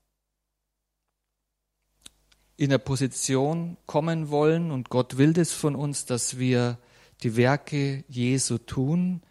in 2.57 2.71
eine 2.71 2.79
Position 2.79 3.77
kommen 3.87 4.31
wollen 4.31 4.71
und 4.71 4.91
Gott 4.91 5.17
will 5.17 5.33
das 5.33 5.53
von 5.53 5.75
uns, 5.75 6.05
dass 6.05 6.39
wir 6.39 6.79
die 7.23 7.37
Werke 7.37 8.05
Jesu 8.09 8.59
tun, 8.59 9.23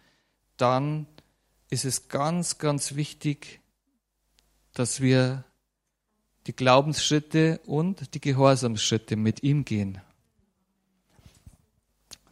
dann 0.56 1.06
ist 1.70 1.84
es 1.84 2.08
ganz, 2.08 2.58
ganz 2.58 2.96
wichtig, 2.96 3.60
dass 4.72 5.00
wir 5.00 5.44
die 6.46 6.56
Glaubensschritte 6.56 7.60
und 7.66 8.14
die 8.14 8.20
Gehorsamsschritte 8.20 9.16
mit 9.16 9.42
ihm 9.42 9.64
gehen 9.64 10.00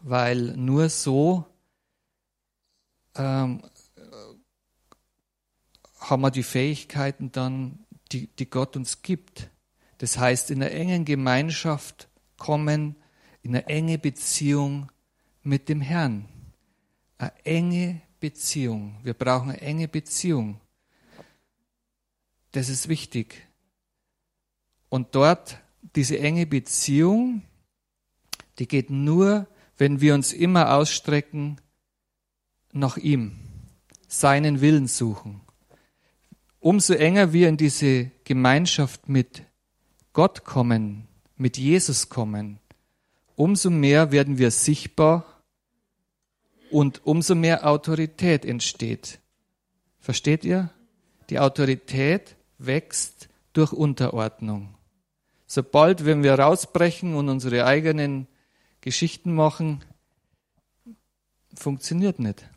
weil 0.09 0.57
nur 0.57 0.89
so 0.89 1.45
ähm, 3.17 3.61
haben 5.99 6.23
wir 6.23 6.31
die 6.31 6.45
Fähigkeiten 6.45 7.33
dann, 7.33 7.85
die, 8.13 8.29
die 8.29 8.49
Gott 8.49 8.77
uns 8.77 9.03
gibt. 9.03 9.51
Das 9.99 10.17
heißt, 10.17 10.53
in 10.53 10.63
einer 10.63 10.71
engen 10.71 11.05
Gemeinschaft 11.05 12.09
kommen, 12.39 12.95
in 13.43 13.57
eine 13.57 13.67
enge 13.67 13.99
Beziehung 13.99 14.93
mit 15.43 15.69
dem 15.69 15.81
Herrn. 15.81 16.29
Eine 17.19 17.33
enge 17.45 18.03
Beziehung. 18.21 19.01
Wir 19.03 19.15
brauchen 19.15 19.51
eine 19.51 19.61
enge 19.61 19.89
Beziehung. 19.89 20.61
Das 22.53 22.69
ist 22.69 22.89
wichtig. 22.89 23.49
Und 24.89 25.17
dort, 25.17 25.59
diese 25.97 26.17
enge 26.21 26.47
Beziehung, 26.47 27.43
die 28.61 28.69
geht 28.69 28.91
nur, 28.91 29.49
wenn 29.79 30.01
wir 30.01 30.15
uns 30.15 30.33
immer 30.33 30.75
ausstrecken 30.75 31.61
nach 32.73 32.97
ihm, 32.97 33.33
seinen 34.09 34.61
Willen 34.61 34.87
suchen. 34.87 35.41
Umso 36.61 36.95
enger 36.95 37.33
wir 37.33 37.49
in 37.49 37.57
diese 37.57 38.11
Gemeinschaft 38.25 39.09
mit 39.09 39.43
Gott 40.13 40.45
kommen, 40.45 41.07
mit 41.37 41.59
Jesus 41.59 42.09
kommen, 42.09 42.59
umso 43.37 43.71
mehr 43.71 44.11
werden 44.13 44.39
wir 44.39 44.51
sichtbar 44.51 45.43
und 46.71 47.07
umso 47.07 47.35
mehr 47.35 47.69
Autorität 47.69 48.45
entsteht. 48.45 49.21
Versteht 50.01 50.45
ihr? 50.45 50.71
Die 51.31 51.39
Autorität 51.39 52.37
wächst 52.59 53.29
durch 53.53 53.73
Unterordnung. 53.73 54.75
Sobald, 55.47 56.05
wenn 56.05 56.23
wir 56.23 56.39
rausbrechen 56.39 57.15
und 57.15 57.29
unsere 57.29 57.65
eigenen 57.67 58.27
Geschichten 58.87 59.35
machen, 59.35 59.85
funktioniert 61.57 62.21
nicht. 62.21 62.49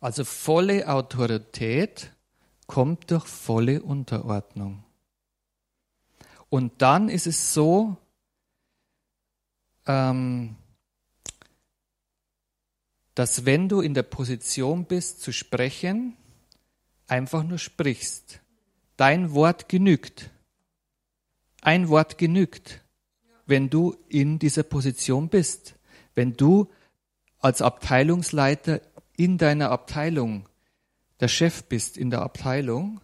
Also 0.00 0.24
volle 0.24 0.88
Autorität 0.88 2.10
kommt 2.66 3.10
durch 3.10 3.26
volle 3.26 3.82
Unterordnung. 3.82 4.82
Und 6.48 6.80
dann 6.80 7.10
ist 7.10 7.26
es 7.26 7.52
so, 7.52 7.98
ähm, 9.86 10.56
dass 13.14 13.46
wenn 13.46 13.68
du 13.68 13.80
in 13.80 13.94
der 13.94 14.02
Position 14.02 14.84
bist 14.84 15.22
zu 15.22 15.32
sprechen, 15.32 16.16
einfach 17.06 17.42
nur 17.42 17.58
sprichst. 17.58 18.40
Dein 18.96 19.32
Wort 19.32 19.68
genügt. 19.68 20.30
Ein 21.62 21.88
Wort 21.88 22.18
genügt, 22.18 22.82
wenn 23.46 23.70
du 23.70 23.96
in 24.08 24.38
dieser 24.38 24.62
Position 24.62 25.28
bist. 25.28 25.74
Wenn 26.14 26.34
du 26.34 26.70
als 27.38 27.62
Abteilungsleiter 27.62 28.80
in 29.16 29.38
deiner 29.38 29.70
Abteilung 29.70 30.48
der 31.20 31.28
Chef 31.28 31.64
bist 31.64 31.96
in 31.96 32.10
der 32.10 32.20
Abteilung 32.20 33.00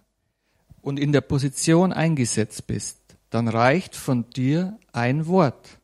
und 0.82 0.98
in 0.98 1.12
der 1.12 1.22
Position 1.22 1.92
eingesetzt 1.92 2.66
bist, 2.66 2.98
dann 3.30 3.48
reicht 3.48 3.96
von 3.96 4.28
dir 4.30 4.78
ein 4.92 5.26
Wort. 5.26 5.78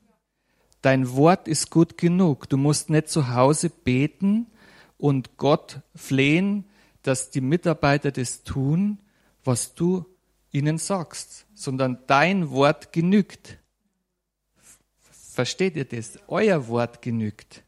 Dein 0.82 1.12
Wort 1.14 1.48
ist 1.48 1.70
gut 1.70 1.98
genug. 1.98 2.48
Du 2.48 2.56
musst 2.56 2.90
nicht 2.90 3.08
zu 3.08 3.34
Hause 3.34 3.70
beten 3.70 4.46
und 4.96 5.36
Gott 5.36 5.80
flehen, 5.94 6.64
dass 7.02 7.30
die 7.30 7.40
Mitarbeiter 7.40 8.12
das 8.12 8.44
tun, 8.44 8.98
was 9.44 9.74
du 9.74 10.04
ihnen 10.52 10.78
sagst, 10.78 11.46
sondern 11.54 11.98
dein 12.06 12.50
Wort 12.50 12.92
genügt. 12.92 13.58
Versteht 15.32 15.76
ihr 15.76 15.84
das? 15.84 16.18
Euer 16.26 16.68
Wort 16.68 17.00
genügt. 17.02 17.62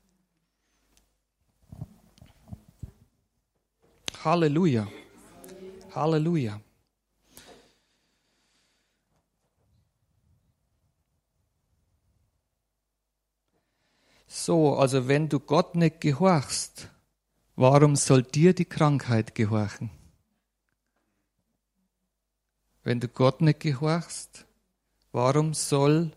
Halleluja. 4.25 4.87
Halleluja. 5.95 6.61
So, 14.33 14.77
also 14.77 15.09
wenn 15.09 15.29
du 15.29 15.41
Gott 15.41 15.75
nicht 15.75 16.01
gehorchst, 16.01 16.89
warum 17.57 17.97
soll 17.97 18.23
dir 18.23 18.55
die 18.55 18.65
Krankheit 18.65 19.35
gehorchen? 19.35 19.91
Wenn 22.85 23.01
du 23.01 23.09
Gott 23.09 23.41
nicht 23.41 23.59
gehorchst, 23.59 24.47
warum 25.11 25.53
soll 25.53 26.13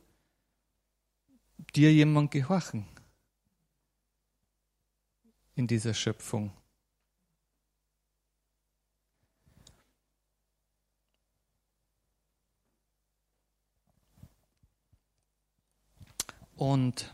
dir 1.76 1.91
jemand 1.91 2.30
gehorchen 2.30 2.86
in 5.55 5.66
dieser 5.66 5.95
Schöpfung? 5.95 6.51
Und 16.55 17.11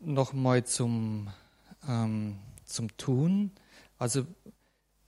nochmal 0.00 0.64
zum, 0.64 1.28
ähm, 1.88 2.36
zum 2.64 2.96
Tun. 2.96 3.50
Also 3.98 4.26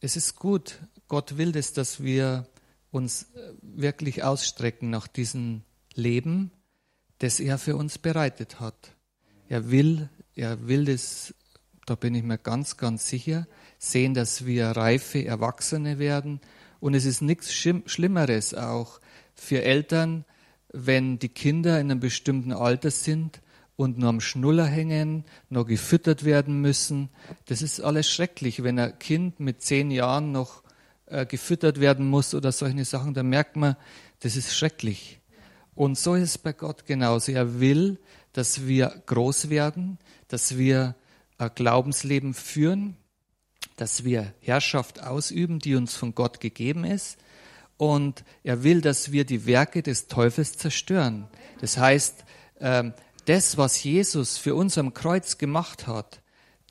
es 0.01 0.17
ist 0.17 0.37
gut, 0.37 0.81
Gott 1.09 1.37
will 1.37 1.53
das, 1.53 1.73
dass 1.73 2.03
wir 2.03 2.47
uns 2.91 3.25
äh, 3.35 3.53
wirklich 3.63 4.23
ausstrecken 4.23 4.91
nach 4.91 5.07
diesem 5.07 5.63
Leben, 5.95 6.51
das 7.19 7.41
er 7.41 7.59
für 7.59 7.77
uns 7.77 7.99
bereitet 7.99 8.61
hat. 8.61 8.95
Er 9.49 9.71
will, 9.71 10.09
er 10.35 10.67
will 10.67 10.85
das, 10.85 11.35
da 11.87 11.95
bin 11.95 12.15
ich 12.15 12.23
mir 12.23 12.39
ganz, 12.39 12.77
ganz 12.77 13.09
sicher, 13.09 13.47
sehen, 13.79 14.15
dass 14.15 14.47
wir 14.47 14.69
reife 14.69 15.25
Erwachsene 15.25 15.99
werden. 15.99 16.41
Und 16.81 16.95
es 16.95 17.05
ist 17.05 17.23
nichts 17.23 17.53
Schlimmeres 17.53 18.55
auch 18.55 19.01
für 19.35 19.63
Eltern, 19.63 20.25
wenn 20.73 21.19
die 21.19 21.29
Kinder 21.29 21.79
in 21.81 21.91
einem 21.91 22.01
bestimmten 22.01 22.53
Alter 22.53 22.91
sind 22.91 23.41
und 23.77 23.99
nur 23.99 24.09
am 24.09 24.21
Schnuller 24.21 24.67
hängen, 24.67 25.25
noch 25.49 25.67
gefüttert 25.67 26.25
werden 26.25 26.61
müssen. 26.61 27.09
Das 27.47 27.63
ist 27.63 27.81
alles 27.81 28.09
schrecklich, 28.09 28.63
wenn 28.63 28.79
ein 28.79 28.99
Kind 28.99 29.41
mit 29.41 29.63
zehn 29.63 29.91
Jahren 29.91 30.33
noch 30.33 30.63
äh, 31.07 31.27
gefüttert 31.27 31.81
werden 31.81 32.09
muss 32.09 32.35
oder 32.35 32.53
solche 32.53 32.85
Sachen, 32.85 33.15
da 33.15 33.23
merkt 33.23 33.57
man, 33.57 33.77
das 34.21 34.37
ist 34.37 34.55
schrecklich. 34.55 35.21
Und 35.75 35.99
so 35.99 36.15
ist 36.15 36.23
es 36.23 36.39
bei 36.39 36.53
Gott 36.53 36.87
genauso. 36.87 37.33
Er 37.33 37.61
will, 37.61 37.99
dass 38.33 38.67
wir 38.67 39.03
groß 39.07 39.51
werden, 39.51 39.99
dass 40.29 40.57
wir 40.59 40.95
ein 41.39 41.51
Glaubensleben 41.55 42.35
führen, 42.35 42.97
dass 43.77 44.05
wir 44.05 44.33
Herrschaft 44.41 45.03
ausüben, 45.03 45.59
die 45.59 45.75
uns 45.75 45.97
von 45.97 46.15
Gott 46.15 46.41
gegeben 46.41 46.85
ist. 46.85 47.19
Und 47.79 48.23
er 48.45 48.63
will, 48.63 48.81
dass 48.81 49.13
wir 49.13 49.25
die 49.25 49.47
Werke 49.47 49.83
des 49.83 50.07
Teufels 50.07 50.57
zerstören. 50.57 51.27
Das 51.61 51.79
heißt, 51.79 52.25
ähm, 52.61 52.93
das, 53.25 53.57
was 53.57 53.83
Jesus 53.83 54.39
für 54.39 54.55
uns 54.55 54.79
am 54.79 54.95
Kreuz 54.95 55.39
gemacht 55.39 55.87
hat, 55.87 56.21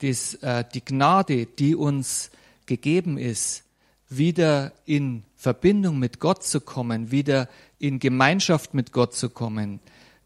das, 0.00 0.34
äh, 0.34 0.64
die 0.72 0.84
Gnade, 0.84 1.46
die 1.46 1.74
uns 1.74 2.30
gegeben 2.66 3.18
ist, 3.18 3.64
wieder 4.08 4.72
in 4.84 5.24
Verbindung 5.36 5.98
mit 5.98 6.20
Gott 6.20 6.44
zu 6.44 6.60
kommen, 6.60 7.10
wieder 7.10 7.48
in 7.78 7.98
Gemeinschaft 7.98 8.74
mit 8.74 8.92
Gott 8.92 9.14
zu 9.14 9.30
kommen, 9.30 9.80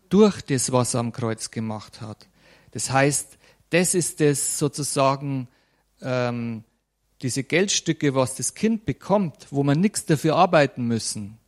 durch 0.08 0.42
das, 0.42 0.72
was 0.72 0.94
er 0.94 1.00
am 1.00 1.12
Kreuz 1.12 1.50
gemacht 1.50 2.00
hat. 2.00 2.28
Das 2.72 2.90
heißt, 2.90 3.38
das 3.70 3.94
ist 3.94 4.20
das 4.20 4.58
sozusagen 4.58 5.48
ähm, 6.02 6.64
diese 7.22 7.44
Geldstücke, 7.44 8.14
was 8.14 8.34
das 8.34 8.54
Kind 8.54 8.84
bekommt, 8.84 9.46
wo 9.50 9.62
man 9.62 9.80
nichts 9.80 10.04
dafür 10.04 10.36
arbeiten 10.36 10.86
müssen. 10.86 11.38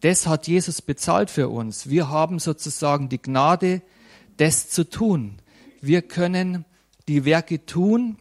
Das 0.00 0.26
hat 0.26 0.46
Jesus 0.46 0.82
bezahlt 0.82 1.30
für 1.30 1.48
uns. 1.48 1.88
Wir 1.88 2.10
haben 2.10 2.38
sozusagen 2.38 3.08
die 3.08 3.22
Gnade, 3.22 3.80
das 4.36 4.68
zu 4.70 4.88
tun. 4.88 5.36
Wir 5.80 6.02
können 6.02 6.64
die 7.08 7.24
Werke 7.24 7.64
tun. 7.66 8.18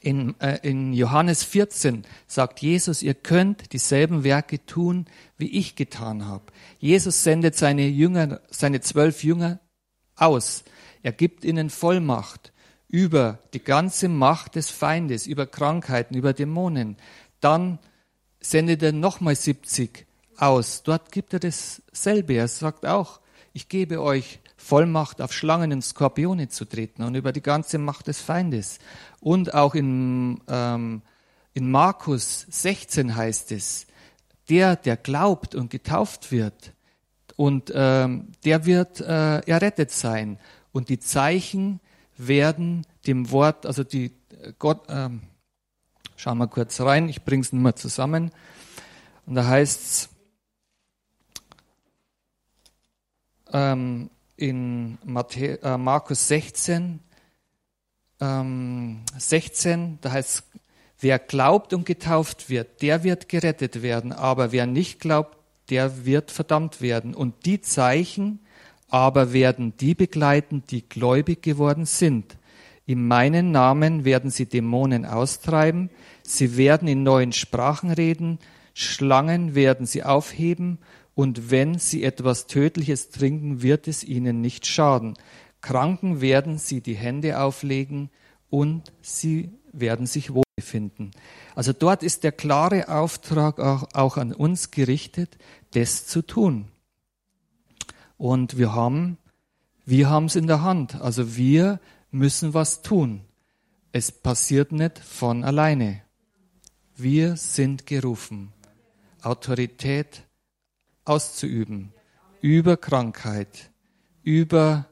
In, 0.00 0.38
äh, 0.38 0.58
in 0.62 0.92
Johannes 0.92 1.44
14 1.44 2.04
sagt 2.26 2.60
Jesus, 2.60 3.02
ihr 3.02 3.14
könnt 3.14 3.72
dieselben 3.72 4.22
Werke 4.22 4.66
tun, 4.66 5.06
wie 5.38 5.48
ich 5.48 5.76
getan 5.76 6.26
habe. 6.26 6.44
Jesus 6.78 7.24
sendet 7.24 7.56
seine 7.56 7.86
Jünger, 7.86 8.42
seine 8.50 8.82
zwölf 8.82 9.24
Jünger 9.24 9.60
aus. 10.16 10.64
Er 11.02 11.12
gibt 11.12 11.44
ihnen 11.44 11.70
Vollmacht 11.70 12.52
über 12.88 13.38
die 13.54 13.64
ganze 13.64 14.08
Macht 14.08 14.56
des 14.56 14.68
Feindes, 14.68 15.26
über 15.26 15.46
Krankheiten, 15.46 16.14
über 16.14 16.34
Dämonen. 16.34 16.96
Dann 17.40 17.78
sendet 18.40 18.82
er 18.82 18.92
nochmal 18.92 19.36
70 19.36 20.06
aus. 20.36 20.82
Dort 20.82 21.12
gibt 21.12 21.32
er 21.32 21.40
dasselbe. 21.40 22.34
Er 22.34 22.48
sagt 22.48 22.84
auch, 22.86 23.20
ich 23.52 23.68
gebe 23.68 24.02
euch 24.02 24.40
Vollmacht 24.64 25.20
auf 25.20 25.32
Schlangen 25.32 25.72
und 25.72 25.82
Skorpione 25.82 26.48
zu 26.48 26.64
treten 26.64 27.02
und 27.02 27.14
über 27.14 27.32
die 27.32 27.42
ganze 27.42 27.78
Macht 27.78 28.06
des 28.06 28.20
Feindes. 28.20 28.78
Und 29.20 29.52
auch 29.52 29.74
in, 29.74 30.40
ähm, 30.48 31.02
in 31.52 31.70
Markus 31.70 32.46
16 32.48 33.14
heißt 33.14 33.52
es, 33.52 33.86
der, 34.48 34.76
der 34.76 34.96
glaubt 34.96 35.54
und 35.54 35.70
getauft 35.70 36.32
wird, 36.32 36.72
und 37.36 37.72
ähm, 37.74 38.32
der 38.44 38.64
wird 38.64 39.00
äh, 39.00 39.40
errettet 39.40 39.90
sein. 39.90 40.38
Und 40.72 40.88
die 40.88 40.98
Zeichen 40.98 41.80
werden 42.16 42.86
dem 43.06 43.30
Wort, 43.30 43.66
also 43.66 43.82
die 43.82 44.12
äh, 44.40 44.52
Gott, 44.58 44.84
ähm, 44.88 45.22
schauen 46.16 46.38
wir 46.38 46.46
kurz 46.46 46.80
rein, 46.80 47.08
ich 47.08 47.24
bringe 47.24 47.42
es 47.42 47.52
nur 47.52 47.74
zusammen. 47.74 48.30
Und 49.26 49.34
da 49.34 49.46
heißt 49.46 49.80
es, 49.82 50.08
ähm, 53.52 54.10
in 54.36 54.98
Matthä 55.04 55.58
äh, 55.62 55.78
Markus 55.78 56.28
16, 56.28 57.00
ähm, 58.20 59.00
16, 59.16 59.98
da 60.00 60.12
heißt 60.12 60.28
es, 60.28 60.60
wer 61.00 61.18
glaubt 61.18 61.72
und 61.72 61.86
getauft 61.86 62.48
wird, 62.48 62.82
der 62.82 63.04
wird 63.04 63.28
gerettet 63.28 63.82
werden, 63.82 64.12
aber 64.12 64.52
wer 64.52 64.66
nicht 64.66 65.00
glaubt, 65.00 65.36
der 65.70 66.04
wird 66.04 66.30
verdammt 66.30 66.80
werden. 66.80 67.14
Und 67.14 67.46
die 67.46 67.60
Zeichen 67.60 68.40
aber 68.88 69.32
werden 69.32 69.76
die 69.78 69.94
begleiten, 69.94 70.62
die 70.70 70.88
gläubig 70.88 71.42
geworden 71.42 71.86
sind. 71.86 72.36
In 72.86 73.08
meinen 73.08 73.50
Namen 73.50 74.04
werden 74.04 74.30
sie 74.30 74.46
Dämonen 74.46 75.06
austreiben, 75.06 75.90
sie 76.22 76.56
werden 76.56 76.86
in 76.86 77.02
neuen 77.02 77.32
Sprachen 77.32 77.90
reden, 77.90 78.38
Schlangen 78.74 79.54
werden 79.54 79.86
sie 79.86 80.02
aufheben 80.02 80.78
und 81.14 81.50
wenn 81.50 81.78
sie 81.78 82.02
etwas 82.02 82.46
Tödliches 82.46 83.10
trinken, 83.10 83.62
wird 83.62 83.86
es 83.86 84.02
ihnen 84.02 84.40
nicht 84.40 84.66
schaden. 84.66 85.14
Kranken 85.60 86.20
werden 86.20 86.58
sie 86.58 86.80
die 86.80 86.94
Hände 86.94 87.40
auflegen 87.40 88.10
und 88.50 88.92
sie 89.00 89.50
werden 89.72 90.06
sich 90.06 90.34
wohlbefinden. 90.34 91.12
Also 91.54 91.72
dort 91.72 92.02
ist 92.02 92.24
der 92.24 92.32
klare 92.32 92.88
Auftrag 92.88 93.60
auch, 93.60 93.88
auch 93.94 94.16
an 94.16 94.32
uns 94.32 94.70
gerichtet, 94.70 95.38
das 95.72 96.06
zu 96.06 96.22
tun. 96.22 96.66
Und 98.16 98.58
wir 98.58 98.74
haben, 98.74 99.18
wir 99.86 100.10
haben 100.10 100.26
es 100.26 100.36
in 100.36 100.46
der 100.46 100.62
Hand. 100.62 101.00
Also 101.00 101.36
wir 101.36 101.80
müssen 102.10 102.54
was 102.54 102.82
tun. 102.82 103.22
Es 103.92 104.10
passiert 104.10 104.72
nicht 104.72 104.98
von 104.98 105.44
alleine. 105.44 106.02
Wir 106.96 107.36
sind 107.36 107.86
gerufen, 107.86 108.52
Autorität 109.22 110.24
auszuüben 111.04 111.92
über 112.40 112.76
Krankheit, 112.76 113.70
über 114.22 114.86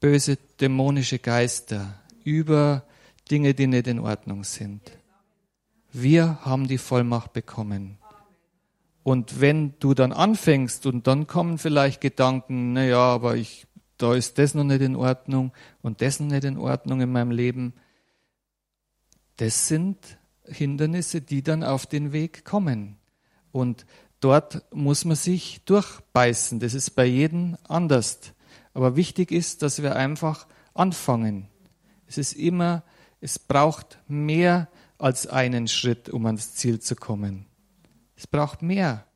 böse 0.00 0.36
dämonische 0.60 1.18
Geister, 1.18 2.00
über 2.24 2.84
Dinge, 3.30 3.54
die 3.54 3.66
nicht 3.66 3.86
in 3.86 3.98
Ordnung 3.98 4.44
sind. 4.44 4.80
Wir 5.92 6.40
haben 6.42 6.68
die 6.68 6.78
Vollmacht 6.78 7.32
bekommen. 7.32 7.98
Und 9.02 9.40
wenn 9.40 9.74
du 9.80 9.94
dann 9.94 10.12
anfängst 10.12 10.86
und 10.86 11.06
dann 11.06 11.26
kommen 11.26 11.58
vielleicht 11.58 12.00
Gedanken, 12.00 12.72
na 12.72 12.84
ja, 12.84 12.98
aber 12.98 13.36
ich, 13.36 13.66
da 13.98 14.14
ist 14.14 14.38
das 14.38 14.54
noch 14.54 14.64
nicht 14.64 14.80
in 14.80 14.96
Ordnung 14.96 15.52
und 15.82 16.00
das 16.00 16.20
noch 16.20 16.28
nicht 16.28 16.44
in 16.44 16.58
Ordnung 16.58 17.00
in 17.00 17.12
meinem 17.12 17.30
Leben. 17.30 17.74
Das 19.36 19.68
sind 19.68 20.18
Hindernisse, 20.46 21.20
die 21.20 21.42
dann 21.42 21.62
auf 21.62 21.86
den 21.86 22.12
Weg 22.12 22.44
kommen. 22.44 22.96
Und 23.52 23.86
dort 24.20 24.62
muss 24.72 25.04
man 25.04 25.16
sich 25.16 25.62
durchbeißen. 25.64 26.60
Das 26.60 26.74
ist 26.74 26.90
bei 26.90 27.04
jedem 27.04 27.56
anders. 27.68 28.18
Aber 28.72 28.96
wichtig 28.96 29.30
ist, 29.30 29.62
dass 29.62 29.82
wir 29.82 29.96
einfach 29.96 30.46
anfangen. 30.74 31.48
Es 32.06 32.18
ist 32.18 32.32
immer, 32.32 32.82
es 33.20 33.38
braucht 33.38 33.98
mehr 34.08 34.68
als 34.98 35.26
einen 35.26 35.68
Schritt, 35.68 36.08
um 36.08 36.26
ans 36.26 36.54
Ziel 36.54 36.80
zu 36.80 36.96
kommen. 36.96 37.46
Es 38.16 38.26
braucht 38.26 38.62
mehr 38.62 39.06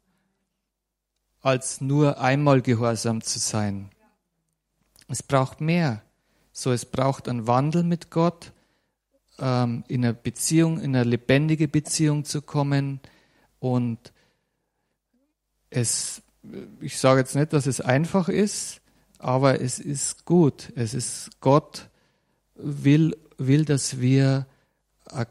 als 1.41 1.81
nur 1.81 2.21
einmal 2.21 2.63
gehorsam 2.63 3.23
zu 3.23 3.39
sein. 3.39 3.91
Es 5.09 5.23
braucht 5.23 5.61
mehr. 5.61 6.03
So, 6.53 6.73
es 6.73 6.85
braucht 6.85 7.29
einen 7.29 7.47
Wandel 7.47 7.85
mit 7.85 8.11
Gott, 8.11 8.53
ähm, 9.39 9.85
in 9.89 10.05
eine 10.05 10.15
Beziehung, 10.15 10.81
in 10.81 10.95
eine 10.97 11.09
lebendige 11.09 11.69
Beziehung 11.69 12.25
zu 12.25 12.43
kommen. 12.43 13.01
Und 13.61 14.13
es, 15.71 16.23
ich 16.81 16.99
sage 16.99 17.21
jetzt 17.21 17.35
nicht, 17.35 17.53
dass 17.53 17.67
es 17.67 17.81
einfach 17.81 18.29
ist, 18.29 18.81
aber 19.19 19.61
es 19.61 19.79
ist 19.79 20.25
gut. 20.25 20.73
Es 20.77 20.95
ist 20.95 21.31
Gott 21.41 21.89
will, 22.55 23.17
will, 23.37 23.65
dass 23.65 24.01
wir 24.01 24.47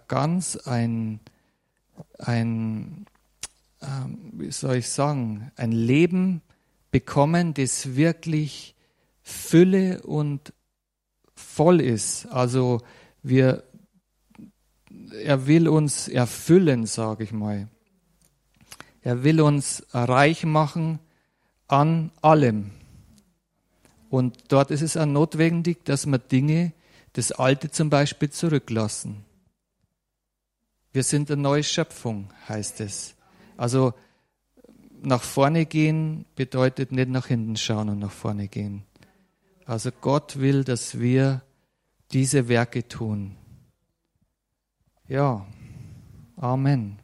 ganz 0.07 0.57
ein, 0.57 1.19
ein, 2.19 3.05
ähm, 3.81 4.31
wie 4.33 4.51
soll 4.51 4.77
ich 4.77 4.89
sagen, 4.89 5.51
ein 5.55 5.71
Leben 5.71 6.41
bekommen, 6.91 7.53
das 7.53 7.95
wirklich 7.95 8.75
Fülle 9.21 10.01
und 10.01 10.53
voll 11.35 11.81
ist. 11.81 12.25
Also 12.27 12.81
wir, 13.21 13.63
er 15.11 15.47
will 15.47 15.67
uns 15.67 16.07
erfüllen, 16.07 16.85
sage 16.85 17.23
ich 17.23 17.31
mal. 17.31 17.67
Er 19.01 19.23
will 19.23 19.41
uns 19.41 19.85
reich 19.91 20.43
machen 20.43 20.99
an 21.67 22.11
allem. 22.21 22.71
Und 24.09 24.35
dort 24.49 24.71
ist 24.71 24.81
es 24.81 24.97
auch 24.97 25.05
notwendig, 25.05 25.83
dass 25.85 26.05
wir 26.05 26.17
Dinge, 26.17 26.73
das 27.13 27.31
Alte 27.31 27.71
zum 27.71 27.89
Beispiel, 27.89 28.29
zurücklassen. 28.29 29.25
Wir 30.93 31.03
sind 31.03 31.29
eine 31.29 31.41
neue 31.41 31.63
Schöpfung, 31.63 32.29
heißt 32.47 32.81
es. 32.81 33.15
Also 33.57 33.93
nach 35.01 35.21
vorne 35.21 35.65
gehen 35.65 36.25
bedeutet 36.35 36.91
nicht 36.91 37.09
nach 37.09 37.27
hinten 37.27 37.55
schauen 37.55 37.89
und 37.89 37.99
nach 37.99 38.11
vorne 38.11 38.47
gehen. 38.47 38.83
Also 39.65 39.91
Gott 39.91 40.39
will, 40.39 40.63
dass 40.63 40.99
wir 40.99 41.41
diese 42.11 42.47
Werke 42.47 42.87
tun. 42.87 43.35
Ja, 45.07 45.45
Amen. 46.37 46.99